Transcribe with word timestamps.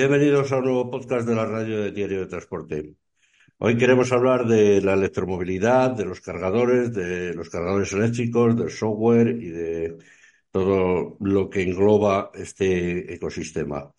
bienvenidos 0.00 0.50
a 0.50 0.56
un 0.56 0.64
nuevo 0.64 0.90
podcast 0.90 1.28
de 1.28 1.34
la 1.34 1.44
radio 1.44 1.82
de 1.82 1.92
Diario 1.92 2.20
de 2.20 2.26
Transporte. 2.26 2.94
Hoy 3.58 3.76
queremos 3.76 4.10
hablar 4.12 4.46
de 4.46 4.80
la 4.80 4.94
electromovilidad, 4.94 5.90
de 5.90 6.06
los 6.06 6.22
cargadores, 6.22 6.94
de 6.94 7.34
los 7.34 7.50
cargadores 7.50 7.92
eléctricos, 7.92 8.56
del 8.56 8.70
software 8.70 9.28
y 9.28 9.50
de 9.50 9.98
todo 10.50 11.18
lo 11.20 11.50
que 11.50 11.64
engloba 11.64 12.30
este 12.32 13.12
ecosistema. 13.12 13.92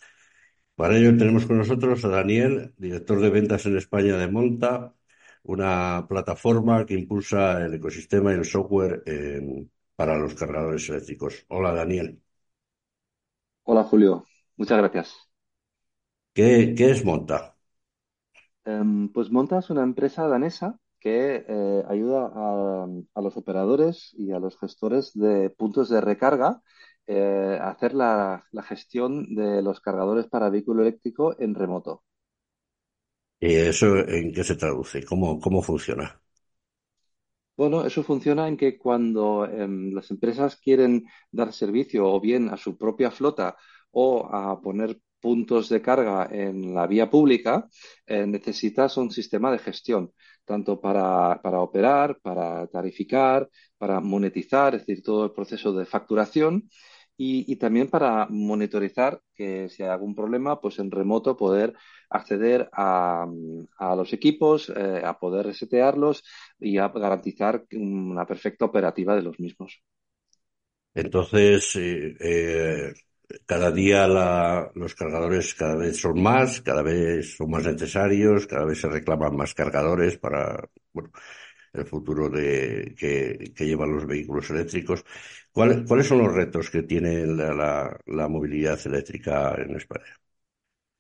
Para 0.73 0.97
ello 0.97 1.15
tenemos 1.15 1.45
con 1.45 1.59
nosotros 1.59 2.03
a 2.03 2.07
Daniel, 2.07 2.73
director 2.77 3.21
de 3.21 3.29
ventas 3.29 3.67
en 3.67 3.77
España 3.77 4.17
de 4.17 4.27
Monta, 4.27 4.95
una 5.43 6.07
plataforma 6.09 6.83
que 6.83 6.95
impulsa 6.95 7.63
el 7.63 7.75
ecosistema 7.75 8.31
y 8.31 8.37
el 8.37 8.45
software 8.45 9.03
para 9.95 10.17
los 10.17 10.33
cargadores 10.33 10.89
eléctricos. 10.89 11.45
Hola, 11.49 11.73
Daniel. 11.73 12.19
Hola, 13.65 13.83
Julio. 13.83 14.25
Muchas 14.57 14.79
gracias. 14.79 15.30
¿Qué, 16.33 16.73
es 16.77 17.03
Monta? 17.03 17.55
Em, 18.65 19.09
pues 19.11 19.31
Monta 19.31 19.59
es 19.59 19.69
una 19.69 19.83
empresa 19.83 20.27
danesa 20.27 20.77
que 20.99 21.45
eh, 21.47 21.83
ayuda 21.87 22.31
a, 22.33 23.21
los 23.21 23.35
operadores 23.37 24.13
y 24.17 24.31
a 24.31 24.39
los 24.39 24.57
gestores 24.59 25.11
de 25.13 25.49
puntos 25.49 25.89
de 25.89 25.99
recarga 25.99 26.61
eh, 27.07 27.57
a 27.59 27.69
hacer 27.71 27.93
la, 27.93 28.43
gestión 28.63 29.33
de 29.35 29.61
los 29.61 29.81
cargadores 29.81 30.27
para 30.27 30.49
vehículo 30.49 30.83
eléctrico 30.83 31.35
en 31.39 31.55
remoto. 31.55 32.03
¿Y 33.39 33.55
eso 33.55 33.97
en 33.97 34.31
qué 34.31 34.43
se 34.43 34.55
traduce? 34.55 35.03
¿Cómo, 35.03 35.39
cómo 35.39 35.61
funciona? 35.63 36.21
Bueno, 37.57 37.85
eso 37.85 38.03
funciona 38.03 38.47
en 38.47 38.57
que 38.57 38.77
cuando 38.77 39.45
em, 39.45 39.93
las 39.93 40.09
empresas 40.11 40.55
quieren 40.55 41.05
dar 41.31 41.53
servicio 41.53 42.07
o 42.11 42.19
bien 42.19 42.49
a 42.49 42.57
su 42.57 42.77
propia 42.77 43.11
flota 43.11 43.55
o 43.91 44.25
a 44.31 44.59
poner 44.61 44.99
puntos 45.21 45.69
de 45.69 45.81
carga 45.81 46.27
en 46.31 46.73
la 46.73 46.87
vía 46.87 47.09
pública, 47.09 47.67
eh, 48.05 48.25
necesitas 48.25 48.97
un 48.97 49.11
sistema 49.11 49.51
de 49.51 49.59
gestión, 49.59 50.11
tanto 50.45 50.81
para, 50.81 51.39
operar, 51.61 52.19
para 52.21 52.67
tarificar, 52.67 53.49
para 53.77 53.99
monetizar, 54.01 54.75
es 54.75 54.85
decir, 54.85 55.03
todo 55.03 55.25
el 55.25 55.31
proceso 55.31 55.71
de 55.73 55.85
facturación. 55.85 56.69
Y, 57.23 57.55
también 57.57 57.87
para 57.87 58.25
monitorizar 58.31 59.21
que 59.35 59.69
si 59.69 59.83
hay 59.83 59.89
algún 59.89 60.15
problema, 60.15 60.59
pues 60.59 60.79
en 60.79 60.89
remoto 60.89 61.37
poder 61.37 61.75
acceder 62.09 62.67
a, 62.73 63.27
los 63.95 64.11
equipos, 64.13 64.69
eh, 64.75 65.03
a 65.05 65.19
poder 65.19 65.45
resetearlos 65.45 66.23
y 66.59 66.79
a 66.79 66.87
garantizar 66.87 67.63
una 67.73 68.25
perfecta 68.25 68.65
operativa 68.65 69.15
de 69.15 69.21
los 69.21 69.39
mismos. 69.39 69.83
Entonces, 70.95 71.75
eh, 71.75 72.91
cada 73.45 73.71
día 73.71 74.07
los 74.73 74.95
cargadores 74.95 75.53
cada 75.55 75.75
vez 75.75 75.97
son 75.99 76.21
más, 76.21 76.61
cada 76.61 76.81
vez 76.81 77.35
son 77.35 77.49
más 77.49 77.65
necesarios, 77.65 78.47
cada 78.47 78.65
vez 78.65 78.79
se 78.79 78.89
reclaman 78.89 79.35
más 79.35 79.53
cargadores 79.53 80.17
para 80.17 80.69
el 81.73 81.85
futuro 81.85 82.29
de, 82.29 82.95
que, 82.97 83.53
llevan 83.65 83.93
los 83.93 84.05
vehículos 84.05 84.49
eléctricos. 84.49 85.05
¿Cuáles 85.51 86.07
son 86.07 86.19
los 86.19 86.33
retos 86.33 86.69
que 86.69 86.83
tiene 86.83 87.25
la, 87.25 88.27
movilidad 88.29 88.79
eléctrica 88.85 89.55
en 89.57 89.75
España? 89.75 90.17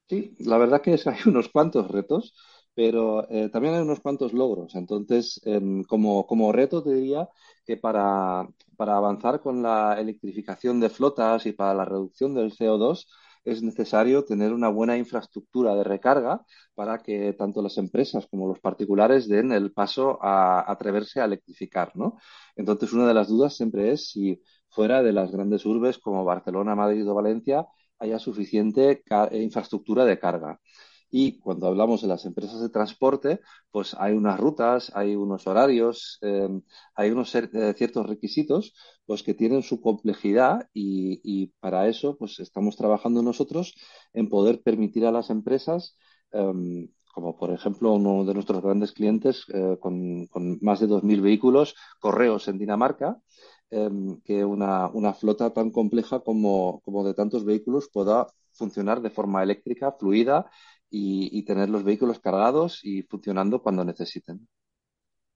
Sí, 0.07 0.35
la 0.39 0.57
verdad 0.57 0.81
que 0.81 0.91
hay 1.05 1.19
unos 1.25 1.49
cuantos 1.49 1.89
retos, 1.89 2.35
pero 2.73 3.29
eh, 3.29 3.49
también 3.49 3.75
hay 3.75 3.81
unos 3.81 3.99
cuantos 3.99 4.33
logros. 4.33 4.75
Entonces, 4.75 5.39
em, 5.45 5.83
como, 5.83 6.51
reto 6.51 6.83
te 6.83 6.93
diría 6.93 7.29
que 7.65 7.77
para, 7.77 8.47
para 8.77 8.97
avanzar 8.97 9.41
con 9.41 9.61
la 9.61 9.99
electrificación 9.99 10.79
de 10.79 10.89
flotas 10.89 11.45
y 11.45 11.51
para 11.53 11.73
la 11.73 11.85
reducción 11.85 12.33
del 12.33 12.51
CO2 12.53 13.07
es 13.43 13.63
necesario 13.63 14.23
tener 14.23 14.53
una 14.53 14.69
buena 14.69 14.97
infraestructura 14.97 15.75
de 15.75 15.83
recarga 15.83 16.45
para 16.75 16.99
que 17.01 17.33
tanto 17.33 17.61
las 17.61 17.77
empresas 17.77 18.27
como 18.27 18.47
los 18.47 18.59
particulares 18.59 19.27
den 19.27 19.51
el 19.51 19.73
paso 19.73 20.19
a, 20.21 20.71
atreverse 20.71 21.19
a 21.21 21.25
electrificar, 21.25 21.91
¿no? 21.95 22.17
Entonces, 22.55 22.93
una 22.93 23.07
de 23.07 23.13
las 23.13 23.27
dudas 23.29 23.55
siempre 23.55 23.91
es 23.91 24.09
si 24.11 24.41
fuera 24.69 25.01
de 25.03 25.11
las 25.13 25.31
grandes 25.31 25.65
urbes 25.65 25.97
como 25.97 26.23
Barcelona, 26.23 26.75
Madrid 26.75 27.09
o 27.09 27.15
Valencia 27.15 27.65
haya 27.99 28.19
suficiente 28.19 29.03
infraestructura 29.31 30.05
de 30.05 30.19
carga. 30.19 30.59
Y 31.11 31.39
cuando 31.39 31.67
hablamos 31.67 32.01
de 32.01 32.07
las 32.07 32.25
empresas 32.25 32.61
de 32.61 32.69
transporte, 32.69 33.41
pues 33.69 33.95
hay 33.99 34.13
unas 34.13 34.39
rutas, 34.39 34.91
hay 34.95 35.15
unos 35.15 35.45
horarios, 35.45 36.17
em, 36.21 36.61
hay 36.95 37.11
unos 37.11 37.35
eh, 37.35 37.73
ciertos 37.77 38.07
requisitos 38.07 38.73
pues 39.05 39.21
que 39.21 39.33
tienen 39.33 39.61
su 39.61 39.81
complejidad 39.81 40.69
y, 40.73 41.47
para 41.59 41.87
eso 41.89 42.17
pues 42.17 42.39
estamos 42.39 42.77
trabajando 42.77 43.21
nosotros 43.21 43.75
en 44.13 44.29
poder 44.29 44.61
permitir 44.63 45.05
a 45.05 45.11
las 45.11 45.29
empresas 45.29 45.97
em, 46.31 46.87
como 47.13 47.37
por 47.37 47.51
ejemplo 47.51 47.93
uno 47.93 48.23
de 48.23 48.33
nuestros 48.33 48.61
grandes 48.61 48.93
clientes 48.93 49.45
eh, 49.53 49.77
con, 49.81 50.29
más 50.61 50.79
de 50.79 50.87
2.000 50.87 51.21
vehículos, 51.21 51.75
correos 51.99 52.47
en 52.47 52.57
Dinamarca, 52.57 53.19
em, 53.69 54.21
que 54.21 54.45
una, 54.45 55.13
flota 55.13 55.49
tan 55.51 55.71
compleja 55.71 56.21
como, 56.21 56.81
como 56.85 57.03
de 57.03 57.13
tantos 57.13 57.43
vehículos 57.43 57.89
pueda 57.91 58.27
funcionar 58.53 59.01
de 59.01 59.09
forma 59.09 59.43
eléctrica, 59.43 59.91
fluida 59.91 60.49
y, 60.91 61.43
tener 61.43 61.69
los 61.69 61.83
vehículos 61.83 62.19
cargados 62.19 62.81
y 62.83 63.03
funcionando 63.03 63.61
cuando 63.61 63.85
necesiten. 63.85 64.47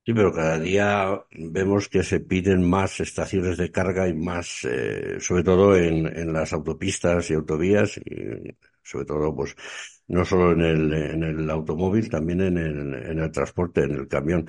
Sí, 0.05 0.13
pero 0.13 0.31
cada 0.31 0.59
día 0.59 1.25
vemos 1.31 1.89
que 1.89 2.03
se 2.03 2.19
piden 2.19 2.69
más 2.69 2.99
estaciones 2.99 3.57
de 3.57 3.71
carga 3.71 4.07
y 4.07 4.13
más, 4.13 4.63
eh, 4.65 5.19
sobre 5.19 5.43
todo 5.43 5.75
en, 5.75 6.31
las 6.31 6.53
autopistas 6.53 7.31
y 7.31 7.33
autovías, 7.33 7.97
y 7.97 8.55
sobre 8.83 9.05
todo, 9.05 9.35
pues, 9.35 9.55
no 10.07 10.23
solo 10.23 10.51
en 10.51 10.61
el, 10.61 10.93
en 10.93 11.23
el 11.23 11.49
automóvil, 11.49 12.07
también 12.09 12.41
en 12.41 12.57
el, 12.57 12.93
en 12.93 13.19
el 13.19 13.31
transporte, 13.31 13.83
en 13.83 13.91
el 13.95 14.07
camión. 14.07 14.47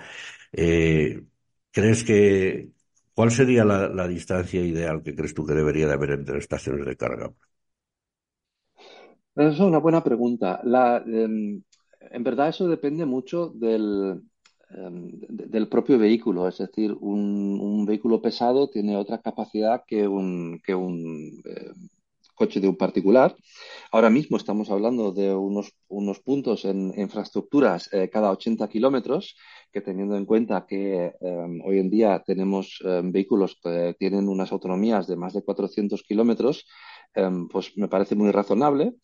Eh, 0.53 1.23
¿Crees 1.71 2.05
que, 2.05 2.71
cuál 3.15 3.31
sería 3.31 3.65
la, 3.65 3.89
la 3.89 4.07
distancia 4.09 4.61
ideal 4.61 5.03
que 5.03 5.15
crees 5.15 5.35
tú 5.35 5.47
que 5.47 5.55
debería 5.55 5.87
de 5.87 5.95
haber 5.95 6.11
entre 6.11 6.39
estaciones 6.39 6.85
de 6.87 6.97
carga? 6.97 7.33
Esa 9.37 9.51
es 9.51 9.61
una 9.61 9.79
buena 9.79 10.03
pregunta. 10.03 10.63
Em, 11.07 11.63
en 12.01 12.25
verdad 12.25 12.49
eso 12.49 12.69
depende 12.69 13.05
mucho 13.05 13.53
del, 13.55 14.23
em, 14.71 15.11
del 15.29 15.69
propio 15.69 15.99
vehículo. 15.99 16.49
Es 16.49 16.59
decir, 16.59 16.93
un, 16.99 17.85
vehículo 17.87 18.21
pesado 18.23 18.69
tiene 18.71 18.97
otra 18.97 19.21
capacidad 19.21 19.83
que 19.87 20.09
un, 20.09 20.61
que 20.65 20.75
un 20.75 21.43
em, 21.45 21.89
coche 22.35 22.61
de 22.61 22.69
un 22.69 22.77
particular. 22.77 23.37
Ahora 23.93 24.11
mismo 24.11 24.39
estamos 24.39 24.71
hablando 24.71 25.13
de 25.13 25.35
unos, 25.35 25.73
unos 25.89 26.21
puntos 26.21 26.65
en 26.65 26.93
infraestructuras 26.99 27.93
eh, 27.93 28.09
cada 28.11 28.31
80 28.31 28.69
kilómetros, 28.69 29.37
que 29.73 29.83
teniendo 29.83 30.17
en 30.17 30.25
cuenta 30.25 30.67
que 30.67 31.13
hoy 31.65 31.79
en 31.79 31.91
día 31.91 32.23
tenemos 32.27 32.83
vehículos 33.05 33.59
que 33.63 33.95
tienen 33.99 34.29
unas 34.29 34.51
autonomías 34.53 35.07
de 35.07 35.17
más 35.17 35.35
de 35.35 35.43
400 35.43 36.03
kilómetros, 36.03 36.67
pues 37.51 37.77
me 37.77 37.89
parece 37.89 38.15
muy 38.15 38.31
razonable. 38.31 38.95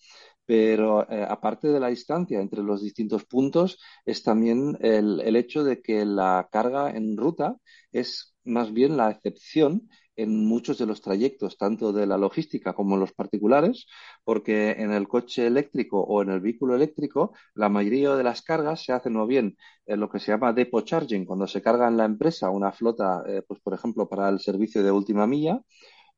Pero 0.45 1.09
eh, 1.11 1.25
aparte 1.29 1.69
de 1.69 1.81
la 1.81 1.89
distancia 1.89 2.41
entre 2.41 2.63
los 2.63 2.83
distintos 2.83 3.25
puntos, 3.25 3.79
es 4.05 4.23
también 4.23 4.77
el, 4.81 5.37
hecho 5.37 5.65
de 5.65 5.81
que 5.81 6.05
la 6.05 6.49
carga 6.51 6.91
en 6.91 7.17
ruta 7.17 7.57
es 7.93 8.35
más 8.45 8.73
bien 8.73 8.97
la 8.97 9.11
excepción 9.11 9.89
en 10.17 10.45
muchos 10.45 10.79
de 10.79 10.87
los 10.87 11.01
trayectos, 11.01 11.57
tanto 11.57 11.93
de 11.93 12.07
la 12.07 12.19
logística 12.19 12.75
como 12.75 12.95
en 12.95 13.01
los 13.01 13.13
particulares, 13.13 13.87
porque 14.25 14.73
en 14.73 14.93
el 14.93 15.09
coche 15.09 15.47
eléctrico 15.47 16.03
o 16.03 16.23
en 16.23 16.31
el 16.31 16.41
vehículo 16.41 16.75
eléctrico, 16.77 17.33
la 17.55 17.69
mayoría 17.69 18.15
de 18.15 18.25
las 18.25 18.43
cargas 18.43 18.85
se 18.85 18.93
hacen 18.93 19.17
o 19.17 19.27
bien 19.27 19.57
en 19.87 20.01
lo 20.01 20.11
que 20.11 20.19
se 20.19 20.33
llama 20.33 20.53
depot 20.53 20.85
charging, 20.85 21.25
cuando 21.25 21.47
se 21.47 21.63
carga 21.63 21.89
en 21.89 21.97
la 21.97 22.05
empresa 22.05 22.51
una 22.51 22.73
flota, 22.73 23.23
eh, 23.27 23.43
pues 23.47 23.61
por 23.61 23.75
ejemplo, 23.75 24.09
para 24.09 24.29
el 24.29 24.41
servicio 24.41 24.83
de 24.83 24.91
última 24.93 25.27
milla, 25.27 25.63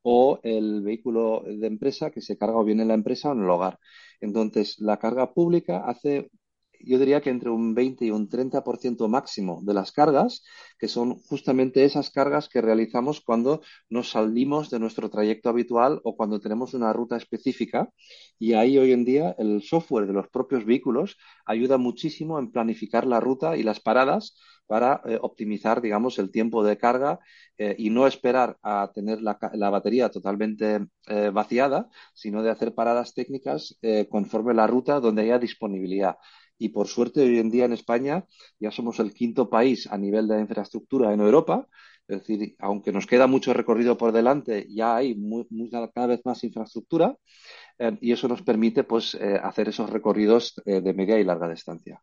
o 0.05 0.41
el 0.45 0.83
vehículo 0.83 1.43
de 1.47 1.67
empresa 1.67 2.11
que 2.12 2.21
se 2.23 2.39
carga 2.39 2.56
o 2.59 2.65
bien 2.65 2.81
en 2.81 2.89
la 2.89 2.95
empresa 2.95 3.31
o 3.31 3.33
en 3.35 3.43
el 3.45 3.51
hogar. 3.51 3.79
Entonces, 4.21 4.79
la 4.81 4.99
carga 4.99 5.35
pública 5.35 5.85
hace, 5.87 6.31
yo 6.84 6.98
diría 6.98 7.20
que 7.20 7.31
entre 7.31 7.50
un 7.50 7.75
20 7.75 8.04
y 8.04 8.10
un 8.10 8.28
30% 8.28 9.08
máximo 9.08 9.60
de 9.62 9.75
las 9.75 9.92
cargas, 9.92 10.42
que 10.78 10.88
son 10.88 11.16
justamente 11.16 11.84
esas 11.84 12.10
cargas 12.10 12.48
que 12.48 12.60
realizamos 12.60 13.20
cuando 13.20 13.62
nos 13.88 14.10
salimos 14.10 14.70
de 14.70 14.78
nuestro 14.78 15.10
trayecto 15.10 15.48
habitual 15.48 16.00
o 16.04 16.16
cuando 16.16 16.40
tenemos 16.40 16.75
una 16.75 16.92
ruta 16.92 17.16
específica. 17.16 17.90
Y 18.38 18.54
ahí 18.54 18.78
hoy 18.78 18.92
en 18.92 19.04
día 19.04 19.34
el 19.38 19.62
software 19.62 20.06
de 20.06 20.12
los 20.12 20.28
propios 20.28 20.64
vehículos 20.64 21.16
ayuda 21.46 21.78
muchísimo 21.78 22.38
en 22.38 22.50
planificar 22.50 23.06
la 23.06 23.20
ruta 23.20 23.56
y 23.56 23.62
las 23.62 23.81
paradas 23.81 24.36
para 24.66 25.02
eh, 25.04 25.19
optimizar, 25.20 25.81
digamos, 25.81 26.19
el 26.19 26.31
tiempo 26.31 26.64
de 26.64 26.78
carga 26.78 27.20
eh, 27.58 27.75
y 27.78 27.90
no 27.90 28.06
esperar 28.06 28.58
a 28.62 28.90
tener 28.94 29.20
la, 29.20 29.38
batería 29.70 30.10
totalmente 30.10 30.86
eh, 31.06 31.31
vaciada, 31.32 31.88
sino 32.14 32.42
de 32.42 32.50
hacer 32.50 32.75
paradas 32.75 33.14
técnicas 33.14 33.78
conforme 34.08 34.54
la 34.54 34.66
ruta 34.66 35.00
donde 35.00 35.22
haya 35.22 35.38
disponibilidad. 35.38 36.16
Y 36.59 36.71
por 36.71 36.87
suerte, 36.89 37.21
hoy 37.23 37.39
en 37.39 37.51
día 37.51 37.65
en 37.65 37.73
España 37.73 38.25
ya 38.61 38.71
somos 38.71 39.01
el 39.01 39.12
quinto 39.12 39.51
país 39.51 39.87
a 39.91 39.99
nivel 39.99 40.29
de 40.29 40.41
infraestructura 40.41 41.12
en 41.12 41.21
Europa. 41.21 41.67
Es 42.06 42.19
decir, 42.19 42.55
aunque 42.59 42.93
nos 42.93 43.06
queda 43.06 43.27
mucho 43.27 43.55
recorrido 43.55 43.97
por 43.97 44.12
delante, 44.12 44.67
ya 44.69 44.97
hay 44.97 45.17
cada 45.95 46.06
vez 46.06 46.21
más 46.25 46.45
infraestructura. 46.45 47.17
eh, 47.79 47.99
y 48.01 48.12
eso 48.12 48.29
nos 48.29 48.43
permite 48.43 48.85
pues, 48.85 49.15
eh, 49.15 49.39
hacer 49.43 49.69
esos 49.69 49.91
recorridos 49.91 50.55
eh, 50.65 50.81
de 50.81 50.95
media 50.95 51.19
y 51.19 51.25
larga 51.25 51.49
distancia. 51.49 52.01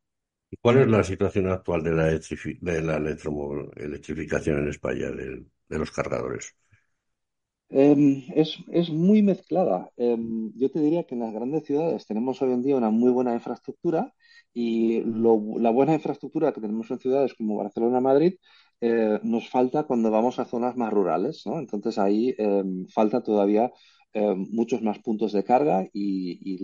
¿Y 0.50 0.58
cuál 0.58 0.80
es 0.80 0.88
la 0.88 1.04
situación 1.04 1.50
actual 1.50 1.82
de 1.82 1.92
la, 1.92 2.06
de 2.08 2.82
la 2.82 2.98
electrificación 2.98 4.58
en 4.60 4.68
España, 4.68 5.10
de, 5.12 5.46
de 5.70 5.80
los 5.80 5.92
cargadores? 5.92 6.54
Em, 7.70 8.24
es, 8.36 8.58
es, 8.70 8.90
muy 8.90 9.22
mezclada. 9.22 9.90
Em, 9.96 10.52
yo 10.58 10.70
te 10.70 10.82
diría 10.82 11.06
que 11.06 11.16
en 11.16 11.22
las 11.22 11.34
grandes 11.34 11.64
ciudades 11.64 12.06
tenemos 12.06 12.42
hoy 12.42 12.52
en 12.52 12.64
día 12.64 12.76
una 12.76 12.90
muy 12.90 13.12
buena 13.12 13.34
infraestructura 13.34 14.14
y 14.54 15.02
la 15.04 15.70
buena 15.72 15.94
infraestructura 15.94 16.52
que 16.52 16.62
tenemos 16.62 16.90
en 16.92 17.00
ciudades 17.00 17.34
como 17.34 17.58
Barcelona, 17.58 18.02
Madrid, 18.02 18.36
eh, 18.82 19.20
nos 19.24 19.50
falta 19.50 19.84
cuando 19.84 20.12
vamos 20.12 20.40
a 20.40 20.46
zonas 20.46 20.76
más 20.76 20.92
rurales, 20.92 21.44
¿no? 21.46 21.60
Entonces 21.60 21.98
ahí 21.98 22.36
em, 22.38 22.88
falta 22.88 23.22
todavía 23.24 23.72
muchos 24.14 24.82
más 24.82 25.00
puntos 25.00 25.32
de 25.32 25.46
carga 25.46 25.88
y, 25.94 26.60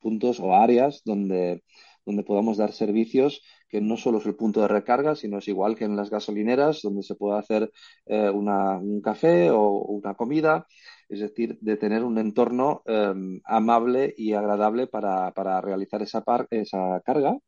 puntos 0.00 0.40
o 0.40 0.54
áreas 0.56 1.02
donde 1.04 1.62
donde 2.04 2.22
podamos 2.22 2.56
dar 2.56 2.72
servicios 2.72 3.42
que 3.68 3.80
no 3.80 3.96
solo 3.96 4.18
es 4.18 4.26
el 4.26 4.36
punto 4.36 4.60
de 4.60 4.68
recarga, 4.68 5.16
sino 5.16 5.38
es 5.38 5.48
igual 5.48 5.76
que 5.76 5.84
en 5.84 5.96
las 5.96 6.10
gasolineras, 6.10 6.80
donde 6.82 7.02
se 7.02 7.14
puede 7.16 7.38
hacer 7.38 7.72
eh, 8.06 8.30
un 8.30 9.00
café 9.02 9.50
o 9.50 9.78
una 9.86 10.14
comida, 10.14 10.66
es 11.08 11.20
decir, 11.20 11.58
de 11.60 11.76
tener 11.76 12.04
un 12.04 12.18
entorno 12.18 12.82
em, 12.86 13.40
amable 13.44 14.14
y 14.16 14.32
agradable 14.34 14.86
para, 14.86 15.32
para 15.32 15.60
realizar 15.60 16.02
esa, 16.02 16.24
esa 16.50 17.00
carga 17.04 17.38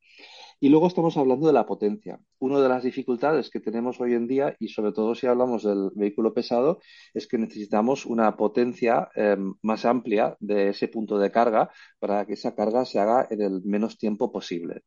y 0.60 0.68
luego 0.68 0.86
estamos 0.86 1.16
hablando 1.16 1.46
de 1.46 1.52
la 1.52 1.66
potencia. 1.66 2.18
Una 2.38 2.60
de 2.60 2.68
las 2.68 2.82
dificultades 2.82 3.50
que 3.50 3.60
tenemos 3.60 4.00
hoy 4.00 4.14
en 4.14 4.26
día, 4.26 4.56
y 4.58 4.68
sobre 4.68 4.92
todo 4.92 5.14
si 5.14 5.26
hablamos 5.26 5.64
del 5.64 5.90
vehículo 5.94 6.32
pesado, 6.32 6.80
es 7.12 7.26
que 7.26 7.38
necesitamos 7.38 8.06
una 8.06 8.36
potencia 8.36 9.08
em, 9.14 9.54
más 9.62 9.84
amplia 9.84 10.36
de 10.40 10.70
ese 10.70 10.88
punto 10.88 11.18
de 11.18 11.30
carga 11.30 11.70
para 11.98 12.24
que 12.26 12.34
esa 12.34 12.54
carga 12.54 12.84
se 12.84 12.98
haga 12.98 13.26
en 13.30 13.42
el 13.42 13.62
menos 13.64 13.98
tiempo 13.98 14.32
posible. 14.32 14.82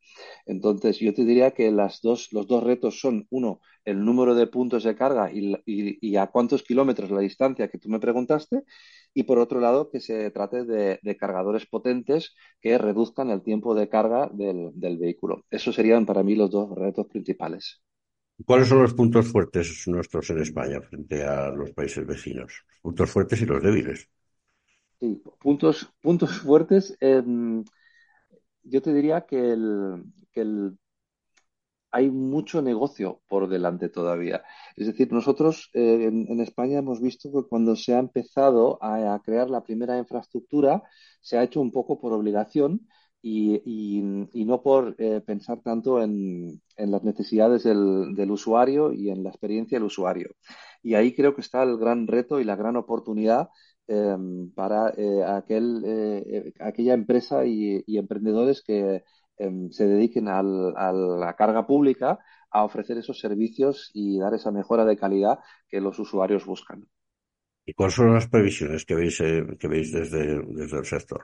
Entonces, 0.46 1.00
yo 1.00 1.14
te 1.14 1.26
diría 1.26 1.52
que 1.52 1.72
las 1.72 2.02
dos, 2.02 2.30
los 2.32 2.48
dos 2.48 2.64
retos 2.64 3.00
son, 3.00 3.28
uno, 3.30 3.62
el 3.86 4.04
número 4.04 4.36
de 4.36 4.48
puntos 4.48 4.84
de 4.84 4.96
carga 4.96 5.32
y, 5.32 5.56
y 5.66 6.16
a 6.16 6.28
cuántos 6.28 6.64
kilómetros 6.64 7.12
la 7.12 7.22
distancia 7.22 7.68
que 7.70 7.78
tú 7.78 7.90
me 7.90 8.00
preguntaste, 8.00 8.64
y 9.14 9.24
por 9.24 9.40
otro 9.40 9.60
lado 9.60 9.90
que 9.90 10.00
se 10.00 10.30
trate 10.32 10.66
de, 10.66 11.00
cargadores 11.18 11.66
potentes 11.66 12.36
que 12.62 12.78
reduzcan 12.78 13.30
el 13.30 13.42
tiempo 13.42 13.76
de 13.76 13.90
carga 13.90 14.30
del, 14.32 14.72
vehículo. 14.98 15.46
Esos 15.50 15.76
serían 15.76 16.06
para 16.06 16.24
mí 16.24 16.36
los 16.36 16.52
dos 16.52 16.74
retos 16.76 17.08
principales. 17.08 17.82
¿Cuáles 18.46 18.68
son 18.68 18.82
los 18.82 18.94
puntos 18.94 19.28
fuertes 19.28 19.88
nuestros 19.88 20.30
en 20.30 20.40
España 20.40 20.82
frente 20.82 21.24
a 21.24 21.50
los 21.50 21.72
países 21.72 22.06
vecinos? 22.06 22.64
Los 22.68 22.82
puntos 22.82 23.10
fuertes 23.12 23.42
y 23.42 23.46
los 23.46 23.62
débiles. 23.62 24.08
Sí, 25.00 25.22
puntos, 25.40 25.92
puntos 26.02 26.40
fuertes. 26.40 26.98
Em, 27.02 27.64
yo 28.64 28.82
te 28.82 28.94
diría 28.94 29.26
que 29.26 29.52
el 29.54 30.78
hay 31.92 32.10
mucho 32.10 32.62
negocio 32.62 33.22
por 33.28 33.50
delante 33.50 33.90
todavía. 33.90 34.44
Es 34.76 34.88
decir, 34.88 35.12
nosotros 35.12 35.70
eh, 35.74 36.06
en, 36.06 36.40
España 36.40 36.80
hemos 36.80 37.02
visto 37.02 37.32
que 37.32 37.48
cuando 37.48 37.76
se 37.76 37.94
ha 37.94 38.00
empezado 38.00 38.78
a, 38.82 39.20
crear 39.24 39.50
la 39.50 39.64
primera 39.64 39.98
infraestructura, 39.98 40.84
se 41.22 41.38
ha 41.38 41.44
hecho 41.44 41.62
un 41.62 41.72
poco 41.72 42.00
por 42.00 42.14
obligación 42.14 42.88
y, 43.22 44.02
no 44.46 44.62
por 44.62 44.96
eh, 44.98 45.22
pensar 45.26 45.62
tanto 45.62 46.02
en, 46.02 46.62
las 46.78 47.04
necesidades 47.04 47.64
del, 47.64 48.32
usuario 48.32 48.94
y 48.94 49.10
en 49.10 49.24
la 49.24 49.30
experiencia 49.30 49.78
del 49.78 49.86
usuario. 49.86 50.30
Y 50.82 50.94
ahí 50.96 51.14
creo 51.14 51.36
que 51.36 51.42
está 51.42 51.64
el 51.64 51.78
gran 51.78 52.08
reto 52.08 52.40
y 52.40 52.46
la 52.46 52.56
gran 52.56 52.78
oportunidad 52.78 53.50
em, 53.88 54.52
para 54.52 54.94
eh, 54.96 55.24
aquel, 55.26 56.54
aquella 56.60 56.94
empresa 56.94 57.46
y 57.46 57.84
emprendedores 57.98 58.62
que 58.62 59.04
se 59.72 59.88
dediquen 59.88 60.28
a 60.28 60.44
la 60.44 61.36
carga 61.38 61.66
pública 61.66 62.20
a 62.52 62.64
ofrecer 62.64 62.98
esos 62.98 63.20
servicios 63.20 63.92
y 63.94 64.20
dar 64.20 64.34
esa 64.34 64.52
mejora 64.52 64.86
de 64.86 64.98
calidad 64.98 65.40
que 65.70 65.82
los 65.82 66.00
usuarios 66.00 66.46
buscan. 66.46 66.88
¿Y 67.66 67.74
cuáles 67.74 67.96
son 67.96 68.14
las 68.14 68.28
previsiones 68.28 68.84
que 68.86 68.96
veis, 68.96 69.18
eh, 69.22 69.46
que 69.60 69.68
veis 69.70 69.92
desde, 69.94 70.42
desde 70.60 70.78
el 70.80 70.86
sector? 70.86 71.22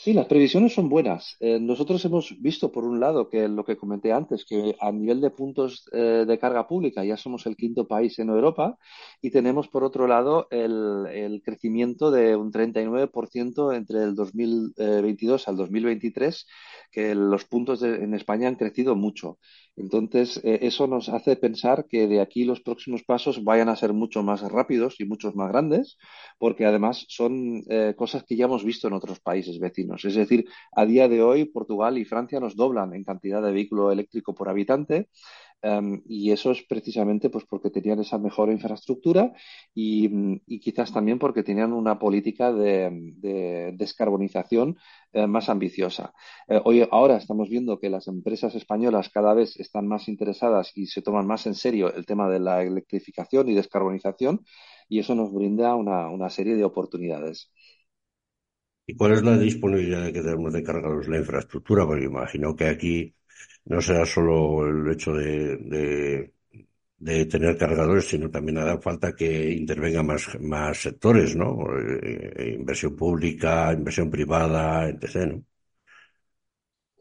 Sí, 0.00 0.12
las 0.12 0.26
previsiones 0.26 0.74
son 0.74 0.88
buenas. 0.88 1.36
Eh, 1.40 1.58
nosotros 1.58 2.04
hemos 2.04 2.40
visto, 2.40 2.70
por 2.70 2.84
un 2.84 3.00
lado, 3.00 3.28
que 3.28 3.48
lo 3.48 3.64
que 3.64 3.76
comenté 3.76 4.12
antes, 4.12 4.44
que 4.44 4.76
a 4.80 4.92
nivel 4.92 5.20
de 5.20 5.30
puntos 5.30 5.90
eh, 5.92 6.24
de 6.24 6.38
carga 6.38 6.68
pública 6.68 7.04
ya 7.04 7.16
somos 7.16 7.46
el 7.46 7.56
quinto 7.56 7.88
país 7.88 8.16
en 8.20 8.28
Europa 8.28 8.78
y 9.20 9.30
tenemos, 9.30 9.66
por 9.66 9.82
otro 9.82 10.06
lado, 10.06 10.46
el, 10.52 11.42
crecimiento 11.44 12.12
de 12.12 12.36
un 12.36 12.52
39% 12.52 13.74
entre 13.74 14.04
el 14.04 14.14
2022 14.14 15.48
al 15.48 15.56
2023, 15.56 16.46
que 16.92 17.16
los 17.16 17.44
puntos 17.46 17.82
en 17.82 18.14
España 18.14 18.46
han 18.46 18.54
crecido 18.54 18.94
mucho. 18.94 19.38
Entonces, 19.78 20.40
eh, 20.44 20.60
eso 20.62 20.86
nos 20.86 21.08
hace 21.08 21.36
pensar 21.36 21.86
que 21.88 22.06
de 22.06 22.20
aquí 22.20 22.44
los 22.44 22.60
próximos 22.60 23.02
pasos 23.04 23.44
vayan 23.44 23.68
a 23.68 23.76
ser 23.76 23.92
mucho 23.92 24.22
más 24.22 24.42
rápidos 24.42 25.00
y 25.00 25.04
muchos 25.04 25.34
más 25.34 25.50
grandes, 25.50 25.98
porque 26.38 26.66
además 26.66 27.04
son 27.08 27.62
cosas 27.96 28.24
que 28.24 28.36
ya 28.36 28.46
hemos 28.46 28.64
visto 28.64 28.88
en 28.88 28.94
otros 28.94 29.20
países 29.20 29.58
vecinos. 29.58 30.04
Es 30.04 30.14
decir, 30.14 30.46
a 30.72 30.86
día 30.86 31.08
de 31.08 31.22
hoy 31.22 31.44
Portugal 31.44 31.98
y 31.98 32.04
Francia 32.04 32.40
nos 32.40 32.56
doblan 32.56 32.94
en 32.94 33.04
cantidad 33.04 33.42
de 33.42 33.52
vehículo 33.52 33.92
eléctrico 33.92 34.34
por 34.34 34.48
habitante. 34.48 35.08
Em, 35.60 36.02
y 36.06 36.30
eso 36.30 36.52
es 36.52 36.62
precisamente 36.62 37.30
pues, 37.30 37.44
porque 37.44 37.70
tenían 37.70 37.98
esa 38.00 38.18
mejor 38.18 38.50
infraestructura 38.50 39.32
y, 39.74 40.38
quizás 40.60 40.92
también 40.92 41.18
porque 41.18 41.42
tenían 41.42 41.72
una 41.72 41.98
política 41.98 42.52
de, 42.52 43.72
descarbonización 43.76 44.76
eh, 45.12 45.26
más 45.26 45.48
ambiciosa. 45.48 46.12
Eh, 46.48 46.60
hoy, 46.64 46.86
ahora 46.90 47.16
estamos 47.16 47.48
viendo 47.48 47.80
que 47.80 47.90
las 47.90 48.06
empresas 48.06 48.54
españolas 48.54 49.08
cada 49.10 49.34
vez 49.34 49.58
están 49.58 49.88
más 49.88 50.08
interesadas 50.08 50.72
y 50.76 50.86
se 50.86 51.02
toman 51.02 51.26
más 51.26 51.46
en 51.46 51.54
serio 51.54 51.92
el 51.92 52.06
tema 52.06 52.28
de 52.28 52.40
la 52.40 52.62
electrificación 52.62 53.48
y 53.48 53.54
descarbonización 53.54 54.44
y 54.88 55.00
eso 55.00 55.14
nos 55.14 55.32
brinda 55.32 55.74
una 55.74 56.30
serie 56.30 56.56
de 56.56 56.64
oportunidades. 56.64 57.50
¿Y 58.90 58.96
cuál 58.96 59.12
es 59.12 59.22
la 59.22 59.36
disponibilidad 59.36 60.06
que 60.06 60.22
tenemos 60.22 60.50
de 60.50 60.62
cargarlos 60.62 61.08
la 61.08 61.18
infraestructura? 61.18 61.84
Porque 61.86 62.06
imagino 62.06 62.56
que 62.56 62.68
aquí 62.68 63.14
no 63.66 63.80
será 63.80 64.04
solo 64.06 64.66
el 64.66 64.90
hecho 64.92 65.12
de, 65.12 66.32
tener 66.98 67.56
cargadores, 67.56 68.08
sino 68.08 68.30
también 68.30 68.58
hará 68.58 68.80
falta 68.80 69.14
que 69.14 69.50
intervengan 69.52 70.06
más, 70.06 70.26
más 70.40 70.78
sectores, 70.78 71.36
¿no? 71.36 71.58
Eh, 71.78 72.54
inversión 72.58 72.96
pública, 72.96 73.72
inversión 73.72 74.10
privada, 74.10 74.88
etc., 74.88 75.26
¿no? 75.26 75.44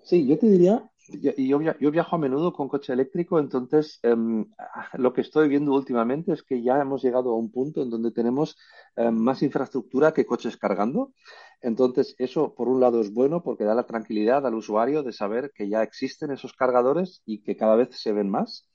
Sí, 0.04 0.26
yo 0.26 0.38
te 0.38 0.48
diría 0.48 0.90
yo, 1.10 1.62
yo, 1.80 1.92
viajo 1.92 2.16
a 2.16 2.20
menudo 2.20 2.54
con 2.54 2.68
coche 2.68 2.94
eléctrico, 2.94 3.40
entonces 3.40 4.00
em, 4.04 4.46
lo 4.94 5.14
que 5.14 5.22
estoy 5.22 5.48
viendo 5.48 5.74
últimamente 5.74 6.34
es 6.34 6.44
que 6.44 6.62
ya 6.62 6.80
hemos 6.80 7.04
llegado 7.04 7.32
a 7.32 7.38
un 7.38 7.52
punto 7.52 7.82
en 7.82 7.90
donde 7.90 8.12
tenemos 8.12 8.58
em, 8.96 9.16
más 9.16 9.42
infraestructura 9.44 10.14
que 10.14 10.26
coches 10.26 10.58
cargando. 10.58 11.14
Entonces, 11.62 12.16
eso 12.20 12.54
por 12.56 12.68
un 12.68 12.80
lado 12.80 13.02
es 13.02 13.14
bueno 13.14 13.44
porque 13.44 13.64
da 13.64 13.76
la 13.76 13.86
tranquilidad 13.86 14.46
al 14.46 14.56
usuario 14.56 15.04
de 15.04 15.14
saber 15.14 15.52
que 15.56 15.70
ya 15.70 15.84
existen 15.84 16.32
esos 16.32 16.54
cargadores 16.54 17.22
y 17.26 17.42
que 17.42 17.56
cada 17.58 17.76
vez 17.76 17.90
se 17.92 18.14
ven 18.14 18.30
más. 18.30 18.68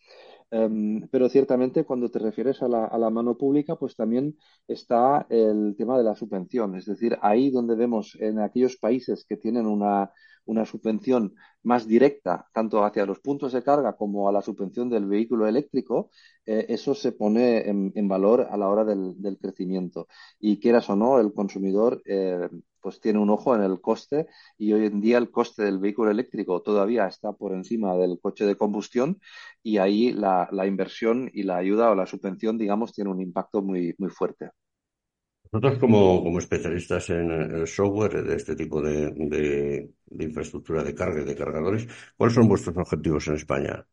Em, 0.51 1.09
pero 1.09 1.31
ciertamente 1.31 1.85
cuando 1.85 2.11
te 2.11 2.19
refieres 2.19 2.62
a 2.62 2.69
la, 2.69 3.11
mano 3.11 3.39
pública, 3.39 3.77
pues 3.77 3.97
también 3.97 4.37
está 4.69 5.27
el 5.31 5.75
tema 5.79 5.97
de 5.97 6.05
la 6.05 6.15
subvención. 6.15 6.77
Es 6.77 6.85
decir, 6.85 7.19
ahí 7.23 7.51
donde 7.51 7.75
vemos 7.75 8.17
en 8.21 8.39
aquellos 8.39 8.77
países 8.77 9.25
que 9.25 9.39
tienen 9.39 9.67
una, 9.67 10.12
una 10.47 10.65
subvención 10.67 11.35
más 11.63 11.87
directa, 11.87 12.49
tanto 12.53 12.85
hacia 12.85 13.07
los 13.07 13.21
puntos 13.21 13.53
de 13.53 13.63
carga 13.63 13.97
como 13.97 14.29
a 14.29 14.33
la 14.33 14.43
subvención 14.43 14.91
del 14.91 15.07
vehículo 15.07 15.47
eléctrico, 15.47 16.11
eh, 16.45 16.67
eso 16.69 16.95
se 16.95 17.13
pone 17.13 17.69
en, 17.69 18.09
valor 18.09 18.49
a 18.51 18.57
la 18.57 18.69
hora 18.69 18.85
del, 18.85 19.39
crecimiento. 19.41 20.09
Y 20.41 20.59
quieras 20.59 20.91
o 20.91 20.97
no, 20.97 21.21
el 21.21 21.33
consumidor 21.33 22.03
eh, 22.05 22.49
pues 22.81 23.01
tiene 23.01 23.21
un 23.21 23.31
ojo 23.31 23.55
en 23.55 23.63
el 23.63 23.81
coste 23.81 24.27
y 24.59 24.73
hoy 24.73 24.87
en 24.87 25.01
día 25.01 25.19
el 25.19 25.31
coste 25.31 25.63
del 25.63 25.79
vehículo 25.79 26.11
eléctrico 26.11 26.63
todavía 26.63 27.07
está 27.07 27.33
por 27.33 27.53
encima 27.53 27.95
del 27.97 28.19
coche 28.21 28.45
de 28.45 28.57
combustión 28.57 29.21
y 29.63 29.79
ahí 29.79 30.13
la, 30.13 30.49
la 30.53 30.67
inversión 30.67 31.31
y 31.33 31.45
la 31.45 31.57
ayuda 31.59 31.91
o 31.91 31.95
la 31.95 32.07
subvención, 32.07 32.59
digamos, 32.59 32.93
tiene 32.93 33.11
un 33.11 33.21
impacto 33.21 33.63
muy, 33.63 33.95
muy 33.99 34.11
fuerte. 34.11 34.51
Nosotros 35.52 35.80
como, 35.80 36.23
como 36.25 36.38
especialistas 36.38 37.11
en 37.11 37.30
el 37.30 37.66
software 37.66 38.25
de 38.25 38.37
este 38.37 38.56
tipo 38.56 38.80
de, 38.80 39.11
de, 39.11 40.25
infraestructura 40.25 40.82
de 40.82 40.94
carga 40.94 41.21
y 41.21 41.26
de 41.26 41.37
cargadores, 41.37 41.87
¿cuáles 42.16 42.35
son 42.35 42.49
vuestros 42.49 42.75
objetivos 42.78 43.28
en 43.28 43.35
España? 43.35 43.87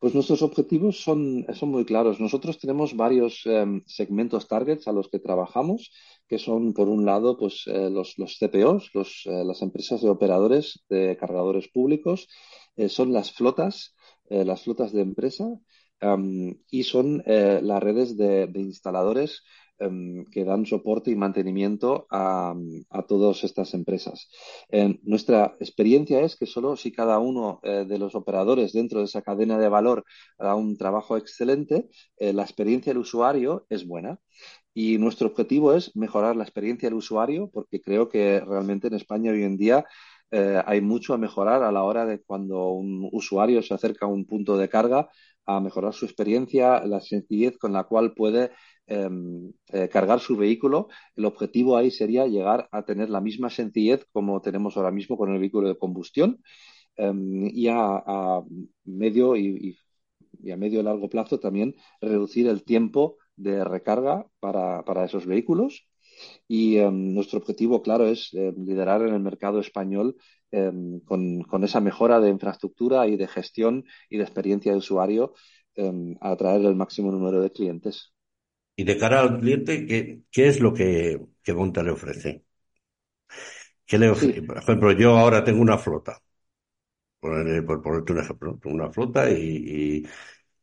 Pues 0.00 0.12
nuestros 0.12 0.42
objetivos 0.42 1.00
son, 1.00 1.46
son 1.54 1.68
muy 1.68 1.84
claros. 1.84 2.18
Nosotros 2.18 2.58
tenemos 2.58 2.96
varios 2.96 3.42
em, 3.46 3.82
segmentos 3.86 4.48
targets 4.48 4.88
a 4.88 4.92
los 4.92 5.08
que 5.08 5.20
trabajamos, 5.20 5.92
que 6.26 6.38
son, 6.38 6.74
por 6.74 6.88
un 6.88 7.06
lado, 7.06 7.38
pues, 7.38 7.62
eh, 7.68 7.88
los, 7.88 8.18
los, 8.18 8.38
CPOs, 8.40 8.90
los, 8.92 9.22
eh, 9.26 9.44
las 9.44 9.62
empresas 9.62 10.02
de 10.02 10.10
operadores 10.10 10.84
de 10.90 11.16
cargadores 11.16 11.68
públicos, 11.68 12.26
eh, 12.74 12.88
son 12.88 13.12
las 13.12 13.30
flotas, 13.30 13.94
las 14.28 14.62
flotas 14.64 14.92
de 14.92 15.02
empresa, 15.02 15.44
y 16.70 16.82
son 16.82 17.22
eh, 17.26 17.60
las 17.62 17.82
redes 17.82 18.16
de, 18.16 18.50
instaladores 18.54 19.42
que 19.78 20.44
dan 20.44 20.64
soporte 20.64 21.10
y 21.10 21.16
mantenimiento 21.16 22.06
a, 22.10 22.54
todas 23.08 23.44
estas 23.44 23.74
empresas. 23.74 24.28
nuestra 25.02 25.56
experiencia 25.60 26.20
es 26.20 26.36
que 26.36 26.46
solo 26.46 26.76
si 26.76 26.92
cada 26.92 27.18
uno 27.18 27.60
eh, 27.62 27.84
de 27.86 27.98
los 27.98 28.14
operadores 28.14 28.72
dentro 28.72 29.00
de 29.00 29.04
esa 29.04 29.22
cadena 29.22 29.58
de 29.58 29.68
valor 29.68 30.04
da 30.38 30.54
un 30.54 30.76
trabajo 30.76 31.16
excelente, 31.16 31.88
eh, 32.18 32.32
la 32.32 32.42
experiencia 32.42 32.90
del 32.90 33.02
usuario 33.02 33.66
es 33.68 33.86
buena. 33.86 34.18
Y 34.74 34.98
nuestro 34.98 35.28
objetivo 35.28 35.72
es 35.72 35.96
mejorar 35.96 36.36
la 36.36 36.44
experiencia 36.44 36.88
del 36.88 36.98
usuario, 36.98 37.50
porque 37.52 37.80
creo 37.80 38.08
que 38.08 38.40
realmente 38.40 38.88
en 38.88 38.94
España 38.94 39.32
hoy 39.32 39.42
en 39.42 39.56
día 39.56 39.84
hay 40.66 40.80
mucho 40.80 41.14
a 41.14 41.18
mejorar 41.18 41.62
a 41.62 41.72
la 41.72 41.84
hora 41.84 42.04
de 42.04 42.20
cuando 42.20 42.70
un 42.70 43.08
usuario 43.12 43.62
se 43.62 43.72
acerca 43.72 44.04
a 44.06 44.08
un 44.08 44.26
punto 44.26 44.58
de 44.58 44.68
carga, 44.68 45.08
a 45.46 45.60
mejorar 45.60 45.94
su 45.94 46.04
experiencia, 46.04 46.84
la 46.84 47.00
sencillez 47.00 47.56
con 47.58 47.72
la 47.72 47.84
cual 47.84 48.14
puede 48.14 48.50
em, 48.86 49.52
eh, 49.72 49.88
cargar 49.88 50.20
su 50.20 50.36
vehículo. 50.36 50.88
El 51.14 51.24
objetivo 51.24 51.76
ahí 51.76 51.90
sería 51.90 52.26
llegar 52.26 52.68
a 52.72 52.84
tener 52.84 53.10
la 53.10 53.20
misma 53.20 53.50
sencillez 53.50 54.06
como 54.12 54.40
tenemos 54.42 54.76
ahora 54.76 54.90
mismo 54.90 55.16
con 55.16 55.32
el 55.32 55.38
vehículo 55.40 55.68
de 55.68 55.78
combustión 55.78 56.42
em, 56.96 57.46
y 57.52 57.68
a, 57.68 58.42
medio 58.84 59.36
y, 59.36 59.76
a 60.52 60.56
medio 60.56 60.80
y 60.80 60.82
largo 60.82 61.08
plazo 61.08 61.38
también 61.40 61.74
reducir 62.00 62.46
el 62.48 62.64
tiempo 62.64 63.16
de 63.36 63.64
recarga 63.64 64.26
para, 64.40 65.04
esos 65.04 65.26
vehículos. 65.26 65.86
Y 66.48 66.78
em, 66.78 67.14
nuestro 67.14 67.38
objetivo, 67.38 67.82
claro, 67.82 68.06
es 68.06 68.32
liderar 68.32 69.02
en 69.02 69.14
el 69.14 69.20
mercado 69.20 69.60
español 69.60 70.16
Em, 70.52 71.00
con, 71.00 71.64
esa 71.64 71.80
mejora 71.80 72.20
de 72.20 72.30
infraestructura 72.30 73.06
y 73.08 73.16
de 73.16 73.26
gestión 73.26 73.84
y 74.08 74.16
de 74.16 74.22
experiencia 74.22 74.72
de 74.72 74.78
usuario 74.78 75.34
em, 75.74 76.16
a 76.20 76.30
atraer 76.30 76.64
el 76.64 76.76
máximo 76.76 77.10
número 77.10 77.40
de 77.40 77.50
clientes. 77.50 78.14
Y 78.76 78.84
de 78.84 78.96
cara 78.96 79.20
al 79.20 79.40
cliente, 79.40 79.86
¿qué, 79.86 80.20
qué 80.30 80.46
es 80.46 80.60
lo 80.60 80.72
que, 80.72 81.20
que 81.42 81.52
Monta 81.52 81.82
le 81.82 81.90
ofrece? 81.90 82.44
¿Qué 83.84 83.98
le 83.98 84.10
ofrece? 84.10 84.42
Por 84.42 84.58
ejemplo, 84.58 84.92
yo 84.92 85.16
ahora 85.16 85.42
tengo 85.42 85.60
una 85.60 85.78
flota, 85.78 86.18
por, 87.20 87.66
por 87.66 87.82
ponerte 87.82 88.12
un 88.12 88.20
ejemplo, 88.20 88.58
tengo 88.62 88.76
una 88.76 88.90
flota 88.90 89.30
y, 89.30 89.34
y, 89.34 90.06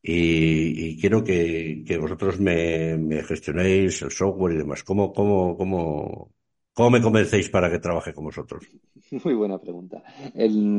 quiero 0.04 1.24
que, 1.24 1.84
que 1.88 1.98
vosotros 1.98 2.40
me, 2.40 3.24
gestionéis 3.24 4.02
el 4.02 4.12
software 4.12 4.56
y 4.56 4.58
demás. 4.58 4.84
¿Cómo, 4.84 5.14
cómo, 5.14 5.58
cómo, 5.58 6.34
¿Cómo 6.74 6.90
me 6.90 7.02
convencéis 7.02 7.50
para 7.50 7.70
que 7.70 7.78
trabaje 7.78 8.14
con 8.14 8.26
vosotros? 8.26 8.66
Muy 9.24 9.36
buena 9.36 9.60
pregunta. 9.60 10.02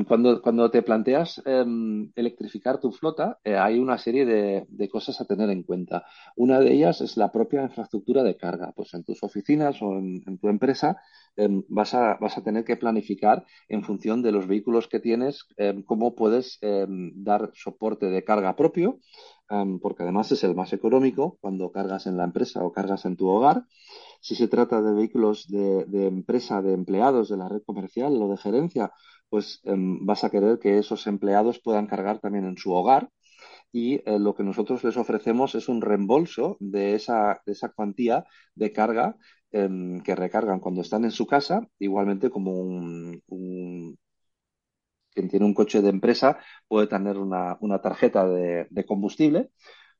cuando, 0.09 0.43
cuando, 0.43 0.69
te 0.69 0.83
planteas 0.83 1.40
em, 1.47 2.11
electrificar 2.16 2.81
tu 2.81 2.90
flota, 2.90 3.38
eh, 3.45 3.57
hay 3.57 3.78
una 3.78 3.97
serie 3.97 4.26
de, 4.26 4.88
cosas 4.88 5.21
a 5.21 5.25
tener 5.25 5.50
en 5.50 5.62
cuenta. 5.62 6.04
Una 6.35 6.59
de 6.59 6.73
ellas 6.73 7.00
es 7.00 7.16
la 7.16 7.31
propia 7.31 7.62
infraestructura 7.62 8.25
de 8.25 8.37
carga. 8.37 8.73
Pues 8.75 8.93
en 8.95 9.04
tus 9.04 9.23
oficinas 9.23 9.81
o 9.83 9.93
en, 9.93 10.38
tu 10.38 10.49
empresa 10.49 11.00
em, 11.37 11.62
vas, 11.69 11.95
a, 11.95 12.17
vas, 12.21 12.38
a, 12.38 12.43
tener 12.43 12.64
que 12.64 12.76
planificar 12.76 13.45
en 13.69 13.83
función 13.83 14.23
de 14.23 14.33
los 14.33 14.47
vehículos 14.47 14.88
que 14.88 15.00
tienes 15.00 15.47
em, 15.57 15.83
cómo 15.83 16.14
puedes 16.14 16.59
dar 16.61 17.50
soporte 17.55 18.07
de 18.07 18.25
carga 18.25 18.57
propio, 18.57 18.99
porque 19.83 20.03
además 20.03 20.33
es 20.33 20.43
el 20.45 20.55
más 20.55 20.73
económico 20.73 21.38
cuando 21.41 21.71
cargas 21.71 22.07
en 22.07 22.17
la 22.17 22.25
empresa 22.25 22.64
o 22.64 22.73
cargas 22.73 23.05
en 23.05 23.17
tu 23.17 23.29
hogar. 23.29 23.64
Si 24.21 24.35
se 24.35 24.49
trata 24.49 24.81
de 24.81 24.95
vehículos 24.95 25.47
de, 25.49 26.07
empresa, 26.07 26.62
de 26.62 26.73
empleados 26.73 27.29
de 27.29 27.37
la 27.37 27.49
red 27.49 27.62
comercial 27.62 28.21
o 28.23 28.29
de 28.29 28.38
gerencia, 28.38 28.91
pues 29.29 29.61
em, 29.64 30.05
vas 30.07 30.25
a 30.25 30.31
querer 30.31 30.59
que 30.59 30.79
esos 30.79 31.07
empleados 31.07 31.61
puedan 31.61 31.87
cargar 31.87 32.21
también 32.21 32.47
en 32.47 32.57
su 32.57 32.73
hogar. 32.73 33.11
Y 33.75 33.97
eh, 34.09 34.21
lo 34.21 34.37
que 34.37 34.45
nosotros 34.45 34.85
les 34.85 34.97
ofrecemos 34.97 35.57
es 35.57 35.69
un 35.69 35.81
reembolso 35.83 36.57
de 36.61 36.95
esa, 36.95 37.43
esa 37.45 37.71
cuantía 37.71 38.25
de 38.54 38.71
carga 38.73 39.16
em, 39.50 40.00
que 40.00 40.14
recargan 40.14 40.61
cuando 40.61 40.81
están 40.83 41.04
en 41.04 41.11
su 41.11 41.26
casa, 41.26 41.69
igualmente 41.81 42.31
como 42.31 42.52
un, 42.52 43.21
quien 45.12 45.28
tiene 45.28 45.45
un 45.45 45.54
coche 45.54 45.83
de 45.83 45.88
empresa 45.90 46.38
puede 46.69 46.87
tener 46.87 47.19
una, 47.19 47.59
tarjeta 47.83 48.28
de, 48.28 48.85
combustible 48.87 49.50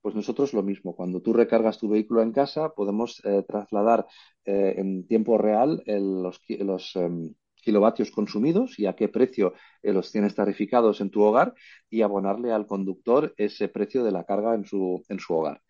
pues 0.02 0.14
nosotros 0.14 0.52
lo 0.52 0.62
mismo. 0.62 0.95
Cuando 0.95 1.21
tú 1.23 1.33
recargas 1.33 1.78
tu 1.78 1.88
vehículo 1.88 2.23
en 2.23 2.31
casa, 2.33 2.75
podemos 2.75 3.21
eh, 3.25 3.43
trasladar 3.49 4.07
eh, 4.45 4.75
en 4.76 5.07
tiempo 5.09 5.37
real 5.38 5.83
los, 5.87 6.95
em, 6.97 7.35
kilovatios 7.64 8.11
consumidos 8.11 8.78
y 8.78 8.87
a 8.87 8.94
qué 8.94 9.09
precio 9.09 9.54
eh, 9.83 9.92
los 9.92 10.12
tienes 10.12 10.35
tarificados 10.35 11.00
en 11.00 11.11
tu 11.11 11.23
hogar 11.23 11.54
y 11.90 12.02
abonarle 12.02 12.52
al 12.52 12.66
conductor 12.66 13.35
ese 13.37 13.68
precio 13.68 14.04
de 14.04 14.12
la 14.12 14.25
carga 14.25 14.54
en 14.54 14.64
su, 14.64 15.02
en 15.09 15.18
su 15.18 15.35
hogar. 15.35 15.62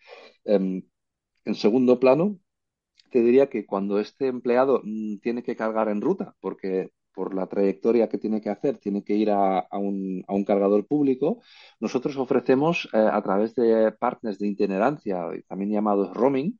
Em, 0.44 0.82
en 1.44 1.54
segundo 1.54 2.00
plano, 2.00 2.38
te 3.10 3.20
diría 3.22 3.48
que 3.48 3.66
cuando 3.66 4.00
este 4.00 4.26
empleado 4.28 4.82
mm, 4.84 5.18
tiene 5.18 5.42
que 5.42 5.56
cargar 5.56 5.88
en 5.88 6.00
ruta, 6.00 6.34
porque 6.40 6.90
por 7.14 7.34
la 7.34 7.46
trayectoria 7.46 8.08
que 8.08 8.18
tiene 8.18 8.40
que 8.40 8.50
hacer, 8.50 8.78
tiene 8.78 9.04
que 9.04 9.14
ir 9.14 9.30
a, 9.30 9.66
un, 9.72 10.24
cargador 10.46 10.86
público, 10.86 11.40
nosotros 11.80 12.16
ofrecemos 12.16 12.88
eh, 12.92 12.98
a 12.98 13.22
través 13.22 13.54
de 13.54 13.92
partners 13.92 14.38
de 14.38 14.48
itinerancia, 14.48 15.28
también 15.48 15.70
llamados 15.70 16.12
roaming, 16.12 16.58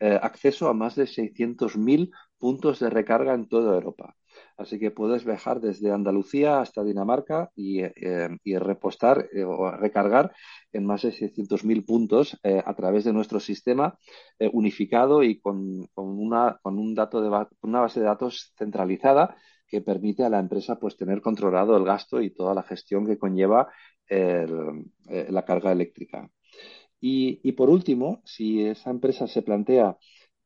eh, 0.00 0.18
acceso 0.20 0.68
a 0.68 0.74
más 0.74 0.96
de 0.96 1.06
600.000 1.06 2.10
puntos 2.38 2.80
de 2.80 2.90
recarga 2.90 3.34
en 3.34 3.48
toda 3.48 3.74
Europa. 3.74 4.16
Así 4.62 4.78
que 4.78 4.90
puedes 4.90 5.24
viajar 5.24 5.60
desde 5.60 5.92
Andalucía 5.92 6.60
hasta 6.60 6.84
Dinamarca 6.84 7.50
y, 7.54 7.80
eh, 7.80 8.28
repostar 8.58 9.28
o 9.46 9.70
recargar 9.72 10.32
en 10.72 10.86
más 10.86 11.02
de 11.02 11.12
600.000 11.12 11.84
puntos 11.84 12.38
a 12.42 12.74
través 12.74 13.04
de 13.04 13.12
nuestro 13.12 13.40
sistema 13.40 13.98
unificado 14.52 15.22
y 15.22 15.40
con, 15.40 15.86
una, 15.96 16.58
un 16.64 16.94
dato 16.94 17.20
de, 17.20 17.46
una 17.62 17.80
base 17.80 18.00
de 18.00 18.06
datos 18.06 18.52
centralizada 18.56 19.36
que 19.72 19.80
permite 19.80 20.22
a 20.22 20.28
la 20.28 20.38
empresa 20.38 20.78
pues 20.78 20.98
tener 20.98 21.22
controlado 21.22 21.76
el 21.78 21.84
gasto 21.84 22.20
y 22.20 22.30
toda 22.30 22.54
la 22.54 22.62
gestión 22.62 23.06
que 23.06 23.16
conlleva 23.16 23.68
eh, 24.06 24.46
la 25.30 25.44
carga 25.46 25.72
eléctrica. 25.72 26.30
Y, 27.00 27.52
por 27.52 27.70
último, 27.70 28.20
si 28.24 28.64
esa 28.64 28.90
empresa 28.90 29.26
se 29.26 29.42
plantea 29.42 29.96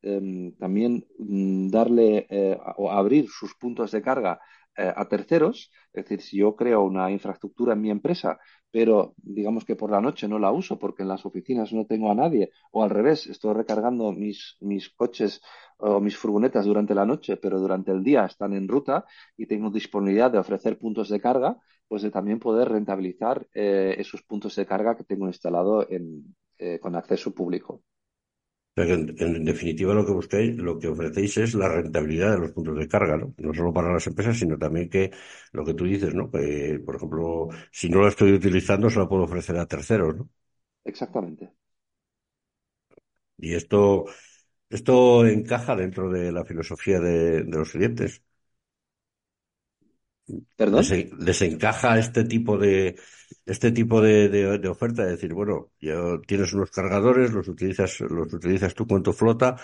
em, 0.01 0.53
también 0.57 1.05
mm, 1.19 1.67
darle 1.69 2.27
eh, 2.29 2.57
o 2.77 2.91
abrir 2.91 3.27
sus 3.29 3.55
puntos 3.55 3.91
de 3.91 4.01
carga 4.01 4.39
eh, 4.77 4.93
a 4.95 5.07
terceros, 5.07 5.71
es 5.93 6.03
decir, 6.05 6.21
si 6.21 6.37
yo 6.37 6.55
creo 6.55 6.83
una 6.83 7.09
infraestructura 7.11 7.73
en 7.73 7.81
mi 7.81 7.89
empresa, 7.89 8.37
pero 8.71 9.15
digamos 9.17 9.65
que 9.65 9.75
por 9.75 9.89
la 9.91 10.01
noche 10.01 10.27
no 10.27 10.37
la 10.39 10.51
uso 10.51 10.77
porque 10.77 11.01
en 11.03 11.09
las 11.09 11.25
oficinas 11.25 11.73
no 11.73 11.85
tengo 11.87 12.11
a 12.11 12.15
nadie, 12.15 12.51
o 12.71 12.83
al 12.83 12.91
revés, 12.91 13.25
estoy 13.27 13.53
recargando 13.55 14.11
mis, 14.11 14.57
mis 14.61 14.89
coches 14.89 15.41
o 15.77 15.99
mis 15.99 16.15
furgonetas 16.17 16.65
durante 16.65 16.93
la 16.93 17.05
noche, 17.05 17.37
pero 17.37 17.59
durante 17.59 17.91
el 17.91 18.03
día 18.03 18.25
están 18.25 18.53
en 18.53 18.67
ruta 18.67 19.05
y 19.35 19.47
tengo 19.47 19.69
disponibilidad 19.71 20.31
de 20.31 20.37
ofrecer 20.39 20.77
puntos 20.77 21.09
de 21.09 21.19
carga, 21.19 21.57
pues 21.87 22.01
de 22.03 22.11
también 22.11 22.39
poder 22.39 22.69
rentabilizar 22.69 23.47
eh, 23.53 23.95
esos 23.97 24.21
puntos 24.23 24.55
de 24.55 24.65
carga 24.65 24.95
que 24.95 25.03
tengo 25.05 25.27
instalado 25.27 25.87
con 26.81 26.95
acceso 26.95 27.33
público. 27.33 27.81
En, 28.77 29.43
definitiva, 29.43 29.93
lo 29.95 30.05
que 30.05 30.11
busquéis, 30.11 30.55
lo 30.57 30.77
que 30.79 30.87
ofrecéis 30.87 31.37
es 31.37 31.55
la 31.55 31.67
rentabilidad 31.67 32.31
de 32.33 32.39
los 32.39 32.51
puntos 32.51 32.77
de 32.77 32.87
carga, 32.87 33.17
¿no? 33.17 33.33
No 33.37 33.53
solo 33.53 33.73
para 33.73 33.91
las 33.91 34.05
empresas, 34.07 34.37
sino 34.37 34.57
también 34.57 34.87
que 34.89 35.11
lo 35.51 35.65
que 35.65 35.73
tú 35.73 35.85
dices, 35.85 36.13
¿no? 36.13 36.29
Que, 36.29 36.79
por 36.85 36.95
ejemplo, 36.95 37.49
si 37.71 37.89
no 37.89 37.99
lo 38.01 38.07
estoy 38.07 38.33
utilizando, 38.33 38.89
se 38.89 38.99
lo 38.99 39.09
puedo 39.09 39.23
ofrecer 39.23 39.57
a 39.57 39.65
terceros, 39.65 40.15
¿no? 40.17 40.29
Exactamente. 40.91 41.53
Y 43.37 43.53
esto, 43.55 44.05
esto 44.69 45.25
encaja 45.27 45.75
dentro 45.75 46.09
de 46.11 46.31
la 46.31 46.45
filosofía 46.45 46.99
de 46.99 47.43
los 47.45 47.71
clientes. 47.71 48.23
¿Perdón? 50.55 50.85
Les, 51.19 51.41
encaja 51.41 51.97
este 51.97 52.25
tipo 52.25 52.57
de 52.57 52.95
este 53.45 53.71
tipo 53.71 54.01
de, 54.01 54.29
de, 54.29 54.67
oferta, 54.67 55.03
de 55.05 55.11
decir, 55.11 55.33
bueno, 55.33 55.71
ya 55.79 55.95
tienes 56.25 56.53
unos 56.53 56.71
cargadores, 56.71 57.31
los 57.31 57.47
utilizas, 57.47 57.99
los 58.01 58.33
utilizas 58.33 58.73
tú 58.73 58.85
con 58.85 59.03
tu 59.03 59.13
flota, 59.13 59.55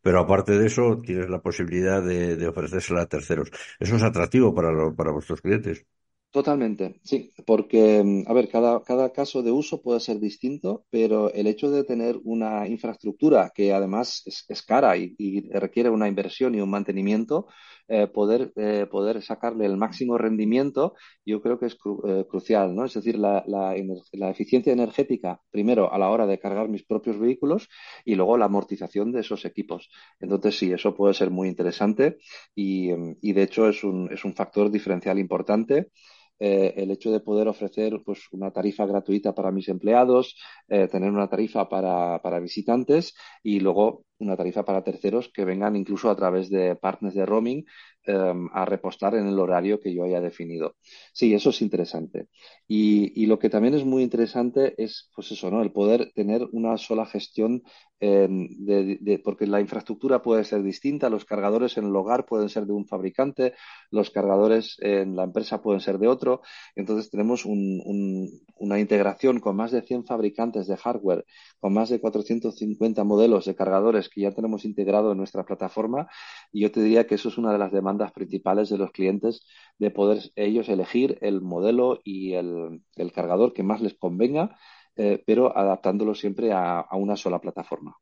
pero 0.00 0.20
aparte 0.20 0.58
de 0.58 0.66
eso 0.66 1.00
tienes 1.04 1.28
la 1.28 1.40
posibilidad 1.40 2.02
de, 2.02 2.36
de 2.36 2.48
ofrecérsela 2.48 3.02
a 3.02 3.06
terceros. 3.06 3.50
Eso 3.80 3.96
es 3.96 4.02
atractivo 4.02 4.54
para, 4.54 4.70
para 4.94 5.12
vuestros 5.12 5.40
clientes. 5.40 5.84
Totalmente, 6.32 6.98
sí, 7.04 7.30
porque, 7.44 8.02
mm, 8.02 8.24
a 8.26 8.32
ver, 8.32 8.48
cada, 8.48 8.82
cada 8.82 9.12
caso 9.12 9.42
de 9.42 9.50
uso 9.50 9.82
puede 9.82 10.00
ser 10.00 10.18
distinto, 10.18 10.86
pero 10.88 11.30
el 11.30 11.46
hecho 11.46 11.70
de 11.70 11.84
tener 11.84 12.18
una 12.24 12.66
infraestructura 12.66 13.52
que 13.54 13.70
además 13.74 14.22
es, 14.24 14.62
cara 14.62 14.96
y, 14.96 15.50
requiere 15.50 15.90
una 15.90 16.08
inversión 16.08 16.54
y 16.54 16.62
un 16.62 16.70
mantenimiento, 16.70 17.48
eh, 17.88 18.06
poder, 18.06 18.52
eh, 18.56 18.86
poder 18.90 19.22
sacarle 19.22 19.66
el 19.66 19.76
máximo 19.76 20.16
rendimiento, 20.16 20.94
yo 21.26 21.42
creo 21.42 21.58
que 21.58 21.66
es 21.66 21.76
eh, 22.06 22.24
crucial, 22.28 22.74
¿no? 22.74 22.84
Es 22.84 22.94
decir, 22.94 23.18
la, 23.18 23.44
la, 23.46 23.74
la, 24.12 24.30
eficiencia 24.30 24.72
energética, 24.72 25.40
primero 25.50 25.92
a 25.92 25.98
la 25.98 26.08
hora 26.08 26.26
de 26.26 26.38
cargar 26.38 26.68
mis 26.68 26.84
propios 26.84 27.18
vehículos 27.18 27.68
y 28.04 28.14
luego 28.14 28.38
la 28.38 28.46
amortización 28.46 29.12
de 29.12 29.20
esos 29.20 29.44
equipos. 29.44 29.90
Entonces, 30.20 30.58
sí, 30.58 30.72
eso 30.72 30.94
puede 30.94 31.14
ser 31.14 31.30
muy 31.30 31.48
interesante 31.48 32.18
y, 32.54 32.90
y 33.20 33.32
de 33.32 33.42
hecho 33.42 33.68
es 33.68 33.82
un, 33.84 34.10
es 34.12 34.24
un 34.24 34.34
factor 34.34 34.70
diferencial 34.70 35.18
importante. 35.18 35.90
el 36.38 36.90
hecho 36.90 37.12
de 37.12 37.20
poder 37.20 37.46
ofrecer 37.48 38.02
pues, 38.04 38.20
una 38.32 38.50
tarifa 38.50 38.84
gratuita 38.86 39.32
para 39.34 39.52
mis 39.52 39.68
empleados, 39.68 40.36
tener 40.66 41.10
una 41.10 41.28
tarifa 41.28 41.68
para, 41.68 42.20
para 42.22 42.40
visitantes 42.40 43.14
y 43.44 43.60
luego 43.60 44.04
una 44.22 44.36
tarifa 44.36 44.64
para 44.64 44.82
terceros 44.82 45.28
que 45.28 45.44
vengan 45.44 45.76
incluso 45.76 46.10
a 46.10 46.16
través 46.16 46.48
de 46.48 46.76
partners 46.76 47.14
de 47.14 47.26
roaming 47.26 47.64
um, 48.06 48.48
a 48.52 48.64
repostar 48.64 49.14
en 49.14 49.26
el 49.26 49.38
horario 49.38 49.80
que 49.80 49.92
yo 49.92 50.04
haya 50.04 50.20
definido. 50.20 50.76
Sí, 51.12 51.34
eso 51.34 51.50
es 51.50 51.60
interesante. 51.62 52.28
Y, 52.66 53.26
lo 53.26 53.38
que 53.38 53.50
también 53.50 53.74
es 53.74 53.84
muy 53.84 54.02
interesante 54.02 54.74
es, 54.82 55.10
pues 55.14 55.30
eso, 55.32 55.50
¿no? 55.50 55.62
El 55.62 55.72
poder 55.72 56.12
tener 56.14 56.46
una 56.52 56.76
sola 56.76 57.06
gestión, 57.06 57.62
eh, 58.00 58.28
de, 58.28 59.20
porque 59.22 59.46
la 59.46 59.60
infraestructura 59.60 60.22
puede 60.22 60.44
ser 60.44 60.62
distinta, 60.62 61.08
los 61.08 61.24
cargadores 61.24 61.76
en 61.76 61.84
el 61.84 61.96
hogar 61.96 62.26
pueden 62.26 62.48
ser 62.48 62.66
de 62.66 62.72
un 62.72 62.86
fabricante, 62.86 63.54
los 63.90 64.10
cargadores 64.10 64.76
en 64.80 65.16
la 65.16 65.24
empresa 65.24 65.62
pueden 65.62 65.80
ser 65.80 65.98
de 65.98 66.08
otro. 66.08 66.42
Entonces 66.74 67.10
tenemos 67.10 67.44
un, 67.44 67.80
un, 67.84 68.28
una 68.56 68.80
integración 68.80 69.40
con 69.40 69.56
más 69.56 69.70
de 69.70 69.82
100 69.82 70.04
fabricantes 70.04 70.66
de 70.66 70.76
hardware, 70.76 71.24
con 71.60 71.72
más 71.72 71.90
de 71.90 72.00
450 72.00 73.04
modelos 73.04 73.44
de 73.44 73.54
cargadores 73.54 74.08
que 74.14 74.22
ya 74.22 74.32
tenemos 74.32 74.64
integrado 74.64 75.12
en 75.12 75.18
nuestra 75.18 75.44
plataforma. 75.44 76.08
Y 76.52 76.62
yo 76.62 76.72
te 76.72 76.82
diría 76.82 77.06
que 77.06 77.16
eso 77.16 77.28
es 77.28 77.38
una 77.38 77.52
de 77.52 77.58
las 77.58 77.72
demandas 77.72 78.12
principales 78.12 78.68
de 78.70 78.78
los 78.78 78.92
clientes 78.92 79.46
de 79.78 79.90
poder 79.90 80.18
ellos 80.36 80.68
elegir 80.68 81.18
el 81.20 81.40
modelo 81.40 82.00
y 82.04 82.34
el, 82.34 82.82
cargador 83.14 83.52
que 83.52 83.62
más 83.62 83.80
les 83.80 83.94
convenga, 83.94 84.56
eh, 84.96 85.22
pero 85.26 85.56
adaptándolo 85.56 86.14
siempre 86.14 86.52
a, 86.52 86.86
una 86.92 87.16
sola 87.16 87.40
plataforma. 87.40 87.96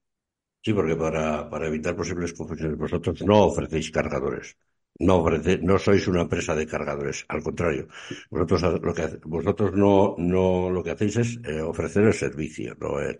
Sí, 0.63 0.75
porque 0.75 0.97
para, 0.97 1.49
para 1.49 1.69
evitar 1.69 1.97
posibles 1.97 2.35
confusiones, 2.35 2.77
vosotros 2.77 3.23
no 3.23 3.45
ofrecéis 3.45 3.91
cargadores. 3.91 4.57
No, 4.99 5.15
ofrece, 5.23 5.59
no 5.69 5.79
sois 5.79 6.07
una 6.09 6.23
empresa 6.27 6.55
de 6.55 6.67
cargadores, 6.67 7.25
al 7.29 7.43
contrario. 7.43 7.89
Vosotros 8.31 8.83
lo 8.83 8.93
que, 8.95 9.07
vosotros 9.25 9.73
no, 9.73 10.15
no 10.19 10.69
lo 10.69 10.83
que 10.83 10.91
hacéis 10.91 11.17
es 11.17 11.39
eh, 11.45 11.63
ofrecer 11.63 12.05
el 12.05 12.13
servicio, 12.13 12.77
no 12.79 13.01
el, 13.01 13.19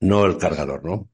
no 0.00 0.26
el 0.26 0.36
cargador, 0.36 0.84
¿no? 0.84 1.08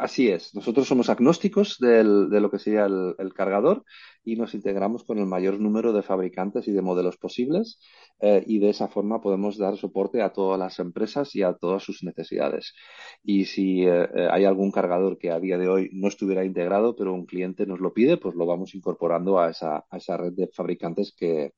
Así 0.00 0.28
es, 0.28 0.54
nosotros 0.54 0.88
somos 0.88 1.08
agnósticos 1.08 1.78
de 1.78 2.04
lo 2.04 2.50
que 2.50 2.58
sería 2.58 2.86
el, 2.86 3.32
cargador 3.34 3.84
y 4.24 4.36
nos 4.36 4.54
integramos 4.54 5.04
con 5.04 5.18
el 5.18 5.26
mayor 5.26 5.60
número 5.60 5.92
de 5.92 6.02
fabricantes 6.02 6.66
y 6.68 6.72
de 6.72 6.82
modelos 6.82 7.16
posibles 7.16 7.78
eh, 8.20 8.42
y 8.46 8.58
de 8.58 8.70
esa 8.70 8.88
forma 8.88 9.20
podemos 9.20 9.56
dar 9.58 9.76
soporte 9.76 10.22
a 10.22 10.32
todas 10.32 10.58
las 10.58 10.78
empresas 10.78 11.34
y 11.36 11.42
a 11.42 11.54
todas 11.54 11.82
sus 11.82 12.02
necesidades. 12.02 12.74
Y 13.22 13.44
si 13.44 13.86
eh, 13.86 14.08
eh, 14.14 14.28
hay 14.30 14.44
algún 14.44 14.70
cargador 14.70 15.18
que 15.18 15.30
a 15.30 15.40
día 15.40 15.58
de 15.58 15.68
hoy 15.68 15.90
no 15.92 16.08
estuviera 16.08 16.44
integrado, 16.44 16.96
pero 16.96 17.14
un 17.14 17.26
cliente 17.26 17.66
nos 17.66 17.80
lo 17.80 17.92
pide, 17.92 18.16
pues 18.16 18.34
lo 18.34 18.46
vamos 18.46 18.74
incorporando 18.74 19.38
a 19.38 19.50
esa, 19.50 19.84
red 20.16 20.32
de 20.32 20.48
fabricantes 20.48 21.14
que 21.16 21.52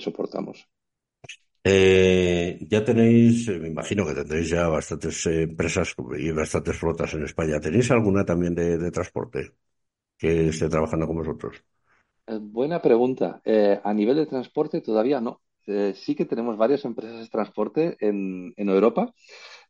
soportamos. 0.00 0.68
Eh, 1.62 2.58
ya 2.70 2.82
tenéis, 2.82 3.48
me 3.48 3.68
imagino 3.68 4.06
que 4.06 4.14
tendréis 4.14 4.48
ya 4.48 4.66
bastantes 4.68 5.26
eh, 5.26 5.42
empresas 5.42 5.94
y 6.18 6.30
bastantes 6.32 6.76
flotas 6.76 7.12
en 7.14 7.24
España. 7.24 7.60
¿Tenéis 7.60 7.90
alguna 7.90 8.24
también 8.24 8.54
de, 8.54 8.90
transporte 8.90 9.52
que 10.16 10.48
esté 10.48 10.68
trabajando 10.68 11.06
con 11.06 11.16
vosotros? 11.16 11.62
Eh, 12.26 12.38
buena 12.40 12.80
pregunta. 12.80 13.42
Eh, 13.44 13.78
a 13.82 13.92
nivel 13.92 14.16
de 14.16 14.26
transporte 14.26 14.80
todavía 14.80 15.20
no. 15.20 15.42
Eh, 15.66 15.92
sí 15.94 16.14
que 16.14 16.24
tenemos 16.24 16.56
varias 16.56 16.84
empresas 16.86 17.20
de 17.20 17.28
transporte 17.28 17.96
en, 18.00 18.54
en 18.56 18.68
Europa, 18.70 19.12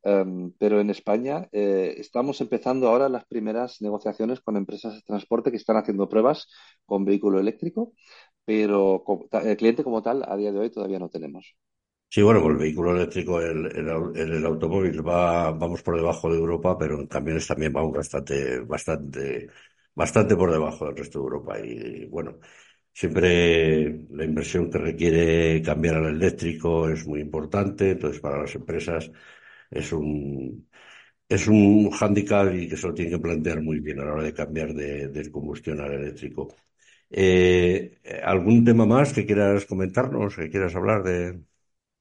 um, 0.04 0.52
pero 0.58 0.80
en 0.80 0.88
España 0.90 1.48
estamos 1.52 2.40
empezando 2.40 2.88
ahora 2.88 3.08
las 3.08 3.26
primeras 3.26 3.82
negociaciones 3.82 4.40
con 4.40 4.56
empresas 4.56 4.94
de 4.94 5.02
transporte 5.02 5.50
que 5.50 5.56
están 5.56 5.76
haciendo 5.76 6.08
pruebas 6.08 6.46
con 6.86 7.04
vehículo 7.04 7.40
eléctrico, 7.40 7.92
pero 8.44 9.04
el 9.32 9.56
cliente 9.56 9.84
como 9.84 10.00
tal 10.02 10.24
a 10.26 10.36
día 10.36 10.52
de 10.52 10.60
hoy 10.60 10.70
todavía 10.70 11.00
no 11.00 11.10
tenemos. 11.10 11.56
Sí, 12.12 12.22
bueno, 12.22 12.44
el 12.48 12.56
vehículo 12.56 12.90
eléctrico, 12.96 13.40
el, 13.40 13.66
el, 13.66 14.16
el, 14.34 14.44
automóvil 14.46 15.06
va, 15.06 15.52
vamos 15.52 15.80
por 15.82 15.94
debajo 15.96 16.28
de 16.32 16.38
Europa, 16.38 16.76
pero 16.76 16.98
en 16.98 17.06
camiones 17.06 17.46
también 17.46 17.72
vamos 17.72 17.92
bastante, 17.96 18.58
bastante, 18.60 19.48
bastante 19.94 20.34
por 20.36 20.50
debajo 20.50 20.86
del 20.86 20.96
resto 20.96 21.20
de 21.20 21.22
Europa. 21.24 21.60
Y, 21.60 22.06
bueno, 22.06 22.40
siempre 22.92 24.06
la 24.10 24.24
inversión 24.24 24.68
que 24.70 24.78
requiere 24.78 25.62
cambiar 25.62 25.96
al 25.96 26.16
eléctrico 26.16 26.88
es 26.88 27.06
muy 27.06 27.20
importante, 27.20 27.90
entonces 27.92 28.20
para 28.20 28.40
las 28.42 28.54
empresas 28.56 29.10
es 29.70 29.92
un, 29.92 30.68
es 31.28 31.48
un 31.48 31.90
hándicap 31.92 32.54
y 32.54 32.68
que 32.68 32.76
se 32.76 32.86
lo 32.88 32.94
tienen 32.94 33.14
que 33.14 33.22
plantear 33.22 33.62
muy 33.62 33.80
bien 33.80 34.00
a 34.00 34.04
la 34.06 34.14
hora 34.14 34.24
de 34.24 34.34
cambiar 34.34 34.74
de, 34.74 35.08
de 35.08 35.30
combustión 35.32 35.80
al 35.80 35.92
eléctrico. 35.94 36.54
Eh, 37.10 37.98
¿Algún 38.24 38.64
tema 38.64 38.86
más 38.86 39.12
que 39.14 39.26
quieras 39.26 39.66
comentarnos, 39.66 40.36
que 40.36 40.50
quieras 40.50 40.74
hablar 40.76 41.02
de? 41.04 41.40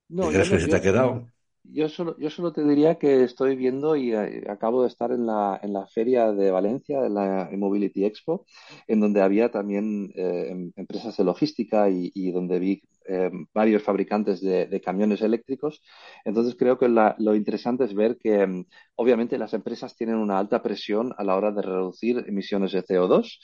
No, 0.09 0.31
yo, 0.31 0.43
se 0.43 0.67
te 0.67 0.75
ha 0.75 0.81
quedado? 0.81 1.27
yo, 1.63 1.89
solo, 1.89 2.17
yo 2.17 2.29
solo 2.29 2.51
te 2.51 2.63
diría 2.63 2.95
que 2.95 3.23
estoy 3.23 3.55
viendo 3.55 3.95
y 3.95 4.13
eh, 4.13 4.43
acabo 4.49 4.81
de 4.81 4.87
estar 4.87 5.11
en 5.11 5.25
la, 5.25 5.59
en 5.61 5.73
la 5.73 5.87
feria 5.87 6.31
de 6.31 6.51
Valencia, 6.51 7.05
en 7.05 7.13
la 7.13 7.49
Mobility 7.53 8.05
Expo, 8.05 8.45
en 8.87 8.99
donde 8.99 9.21
había 9.21 9.49
también 9.51 10.11
eh, 10.15 10.47
em, 10.49 10.71
empresas 10.75 11.15
de 11.17 11.23
logística 11.23 11.89
y, 11.89 12.11
y 12.13 12.31
donde 12.31 12.59
vi 12.59 12.81
eh, 13.07 13.31
varios 13.53 13.83
fabricantes 13.83 14.41
de, 14.41 14.67
de, 14.67 14.81
camiones 14.81 15.21
eléctricos. 15.21 15.81
Entonces 16.25 16.55
creo 16.57 16.77
que 16.77 16.87
la, 16.89 17.15
lo 17.19 17.35
interesante 17.35 17.85
es 17.85 17.93
ver 17.93 18.17
que 18.17 18.43
um, 18.43 18.65
obviamente 18.95 19.37
las 19.37 19.53
empresas 19.53 19.95
tienen 19.95 20.17
una 20.17 20.37
alta 20.37 20.61
presión 20.61 21.13
a 21.17 21.23
la 21.23 21.35
hora 21.35 21.51
de 21.51 21.61
reducir 21.61 22.23
emisiones 22.27 22.71
de 22.71 22.83
CO2 22.83 23.39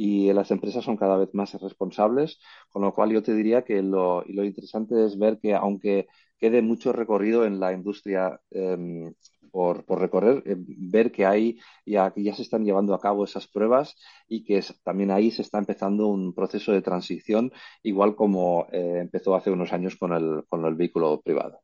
y 0.00 0.32
las 0.32 0.50
empresas 0.50 0.82
son 0.82 0.96
cada 0.96 1.18
vez 1.18 1.28
más 1.34 1.52
responsables, 1.60 2.38
con 2.70 2.80
lo 2.82 2.94
cual 2.94 3.10
yo 3.12 3.22
te 3.22 3.34
diría 3.34 3.64
que 3.64 3.82
lo, 3.82 4.24
y 4.26 4.32
lo 4.32 4.44
interesante 4.44 5.04
es 5.04 5.18
ver 5.18 5.38
que 5.38 5.54
aunque 5.54 6.06
quede 6.38 6.62
mucho 6.62 6.92
recorrido 6.94 7.44
en 7.44 7.60
la 7.60 7.74
industria 7.74 8.40
eh, 8.50 9.12
por, 9.52 9.84
por, 9.84 10.00
recorrer, 10.00 10.42
eh, 10.46 10.56
ver 10.56 11.12
que 11.12 11.26
hay 11.26 11.58
ya, 11.84 12.12
que 12.12 12.22
ya 12.22 12.34
se 12.34 12.40
están 12.42 12.64
llevando 12.64 12.94
a 12.94 13.00
cabo 13.00 13.24
esas 13.24 13.46
pruebas 13.46 13.94
y 14.26 14.42
que 14.44 14.64
también 14.82 15.10
ahí 15.10 15.30
se 15.30 15.42
está 15.42 15.58
empezando 15.58 16.06
un 16.06 16.32
proceso 16.34 16.72
de 16.72 16.80
transición, 16.80 17.52
igual 17.82 18.16
como 18.16 18.68
eh, 18.72 19.00
empezó 19.02 19.34
hace 19.34 19.50
unos 19.50 19.72
años 19.74 19.96
con 19.96 20.14
el, 20.14 20.44
con 20.48 20.64
el 20.64 20.76
vehículo 20.76 21.20
privado. 21.20 21.60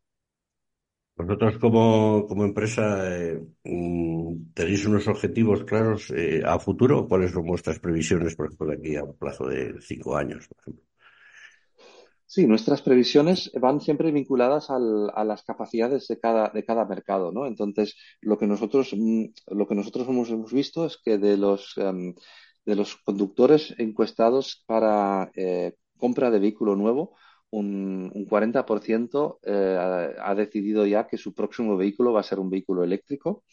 Vosotros 1.17 1.57
como, 1.59 2.27
como 2.29 2.45
empresa 2.45 3.09
eh, 3.11 3.41
tenéis 4.53 4.85
unos 4.85 5.09
objetivos 5.09 5.65
claros 5.65 6.11
eh, 6.11 6.43
a 6.45 6.59
futuro. 6.59 7.09
¿Cuáles 7.09 7.33
son 7.33 7.47
vuestras 7.47 7.79
previsiones, 7.79 8.37
por 8.37 8.47
ejemplo, 8.47 8.67
de 8.67 8.75
aquí 8.75 8.97
a 8.97 9.05
un 9.05 9.17
plazo 9.17 9.47
de 9.47 9.81
cinco 9.81 10.15
años, 10.15 10.47
por 10.47 10.59
ejemplo? 10.61 10.85
Sí, 12.27 12.47
nuestras 12.47 12.83
previsiones 12.83 13.51
van 13.59 13.81
siempre 13.81 14.11
vinculadas 14.11 14.69
al, 14.69 15.11
a 15.15 15.25
las 15.25 15.43
capacidades 15.43 16.07
de 16.09 16.19
cada, 16.19 16.51
de 16.51 16.65
cada 16.65 16.85
mercado, 16.85 17.33
¿no? 17.33 17.47
Entonces, 17.47 17.97
lo 18.21 18.37
que 18.37 18.47
nosotros, 18.47 18.93
lo 18.93 19.67
que 19.67 19.75
nosotros 19.75 20.07
hemos, 20.09 20.29
hemos 20.29 20.53
visto 20.53 20.85
es 20.85 20.99
que 21.03 21.17
de 21.17 21.39
los, 21.39 21.79
um, 21.79 22.15
de 22.67 22.77
los 22.77 22.97
conductores 22.97 23.75
encuestados 23.79 24.65
para 24.67 25.31
eh, 25.35 25.77
compra 25.97 26.31
de 26.31 26.41
vehículo 26.41 26.77
nuevo, 26.77 27.17
un, 27.57 28.11
un 28.15 28.27
40% 28.27 29.39
eh, 29.43 30.15
ha, 30.21 30.35
decidido 30.35 30.87
ya 30.87 31.07
que 31.07 31.17
su 31.17 31.33
próximo 31.35 31.77
vehículo 31.77 32.13
va 32.13 32.21
a 32.21 32.31
ser 32.31 32.39
un 32.39 32.51
vehículo 32.51 32.85
eléctrico. 32.85 33.45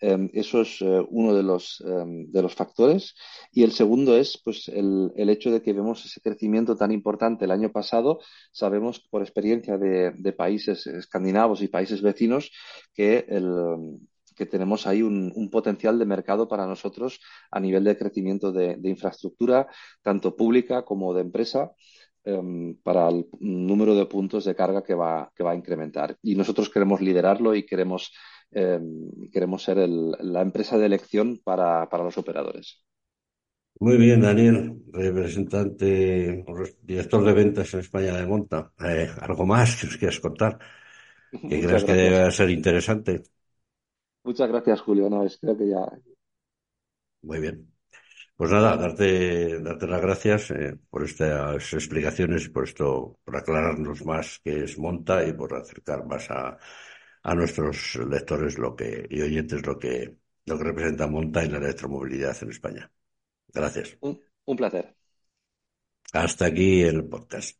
Eh, 0.00 0.30
eso 0.32 0.62
es 0.62 0.80
eh, 0.80 1.06
uno 1.10 1.34
de 1.34 1.42
los, 1.42 1.82
de 1.84 2.42
los 2.42 2.54
factores. 2.54 3.14
Y 3.52 3.62
el 3.62 3.72
segundo 3.72 4.16
es 4.16 4.40
pues, 4.42 4.68
el, 4.68 5.12
el, 5.16 5.28
hecho 5.28 5.50
de 5.50 5.62
que 5.62 5.74
vemos 5.74 6.04
ese 6.04 6.20
crecimiento 6.20 6.76
tan 6.76 6.92
importante 6.92 7.44
el 7.44 7.50
año 7.50 7.70
pasado. 7.70 8.20
Sabemos 8.52 9.00
por 9.10 9.22
experiencia 9.22 9.76
de, 9.76 10.32
países 10.32 10.86
escandinavos 10.86 11.62
y 11.62 11.68
países 11.68 12.00
vecinos 12.00 12.50
que 12.94 13.26
el, 13.28 13.98
que 14.34 14.46
tenemos 14.46 14.86
ahí 14.86 15.02
un, 15.02 15.50
potencial 15.50 15.98
de 15.98 16.06
mercado 16.06 16.48
para 16.48 16.66
nosotros 16.66 17.20
a 17.50 17.60
nivel 17.60 17.84
de 17.84 17.98
crecimiento 17.98 18.50
de 18.50 18.88
infraestructura, 18.88 19.68
tanto 20.00 20.34
pública 20.34 20.84
como 20.86 21.12
de 21.12 21.20
empresa 21.20 21.72
um, 22.24 22.74
para 22.82 23.08
el 23.08 23.26
número 23.40 23.94
de 23.94 24.06
puntos 24.06 24.44
de 24.44 24.54
carga 24.54 24.82
que 24.82 24.94
va, 24.94 25.30
que 25.34 25.42
va 25.44 25.52
a 25.52 25.54
incrementar. 25.56 26.16
Y 26.22 26.34
nosotros 26.36 26.70
queremos 26.70 27.00
liderarlo 27.00 27.54
y 27.54 27.66
queremos, 27.66 28.12
um, 28.52 29.28
queremos 29.32 29.62
ser 29.62 29.78
el, 29.78 30.12
la 30.20 30.42
empresa 30.42 30.78
de 30.78 30.86
elección 30.86 31.40
para, 31.44 31.88
para 31.88 32.04
los 32.04 32.18
operadores. 32.18 32.82
Muy 33.80 33.96
bien, 33.98 34.20
Daniel, 34.20 34.82
representante, 34.92 36.44
director 36.82 37.24
de 37.24 37.32
ventas 37.32 37.74
en 37.74 37.80
España 37.80 38.12
de 38.16 38.26
Monta. 38.26 38.72
Eh, 38.80 39.08
¿Algo 39.20 39.44
más 39.46 39.76
que 39.80 39.86
os 39.88 39.96
quieras 39.96 40.20
contar? 40.20 40.58
¿Que 41.48 41.60
crees 41.62 41.84
que 41.84 41.94
debe 41.94 42.30
ser 42.32 42.50
interesante? 42.50 43.12
Muchas 44.24 44.48
gracias, 44.48 44.80
Julio. 44.80 45.08
No, 45.08 45.22
es, 45.24 45.38
creo 45.38 45.56
que 45.56 45.68
ya. 45.68 45.86
Muy 47.22 47.40
bien. 47.40 47.71
Pues 48.42 48.50
nada, 48.50 48.76
darte, 48.76 49.60
darte 49.60 49.86
las 49.86 50.02
gracias 50.02 50.50
eh, 50.50 50.76
por 50.90 51.04
estas 51.04 51.74
explicaciones, 51.74 52.48
por 52.48 52.64
esto, 52.64 53.16
por 53.24 53.36
aclararnos 53.36 54.04
más 54.04 54.40
qué 54.42 54.64
es 54.64 54.76
Monta 54.78 55.24
y 55.24 55.32
por 55.32 55.54
acercar 55.54 56.04
más 56.04 56.28
a, 56.28 56.58
a 57.22 57.34
nuestros 57.36 57.94
lectores 58.10 58.58
lo 58.58 58.74
que, 58.74 59.06
y 59.08 59.22
oyentes 59.22 59.64
lo 59.64 59.78
que, 59.78 60.16
lo 60.44 60.58
que 60.58 60.64
representa 60.64 61.06
Monta 61.06 61.44
y 61.44 61.50
la 61.50 61.58
electromovilidad 61.58 62.36
en 62.42 62.50
España. 62.50 62.90
Gracias. 63.46 63.96
Un, 64.00 64.20
un 64.44 64.56
placer. 64.56 64.92
Hasta 66.12 66.46
aquí 66.46 66.82
el 66.82 67.04
podcast. 67.04 67.56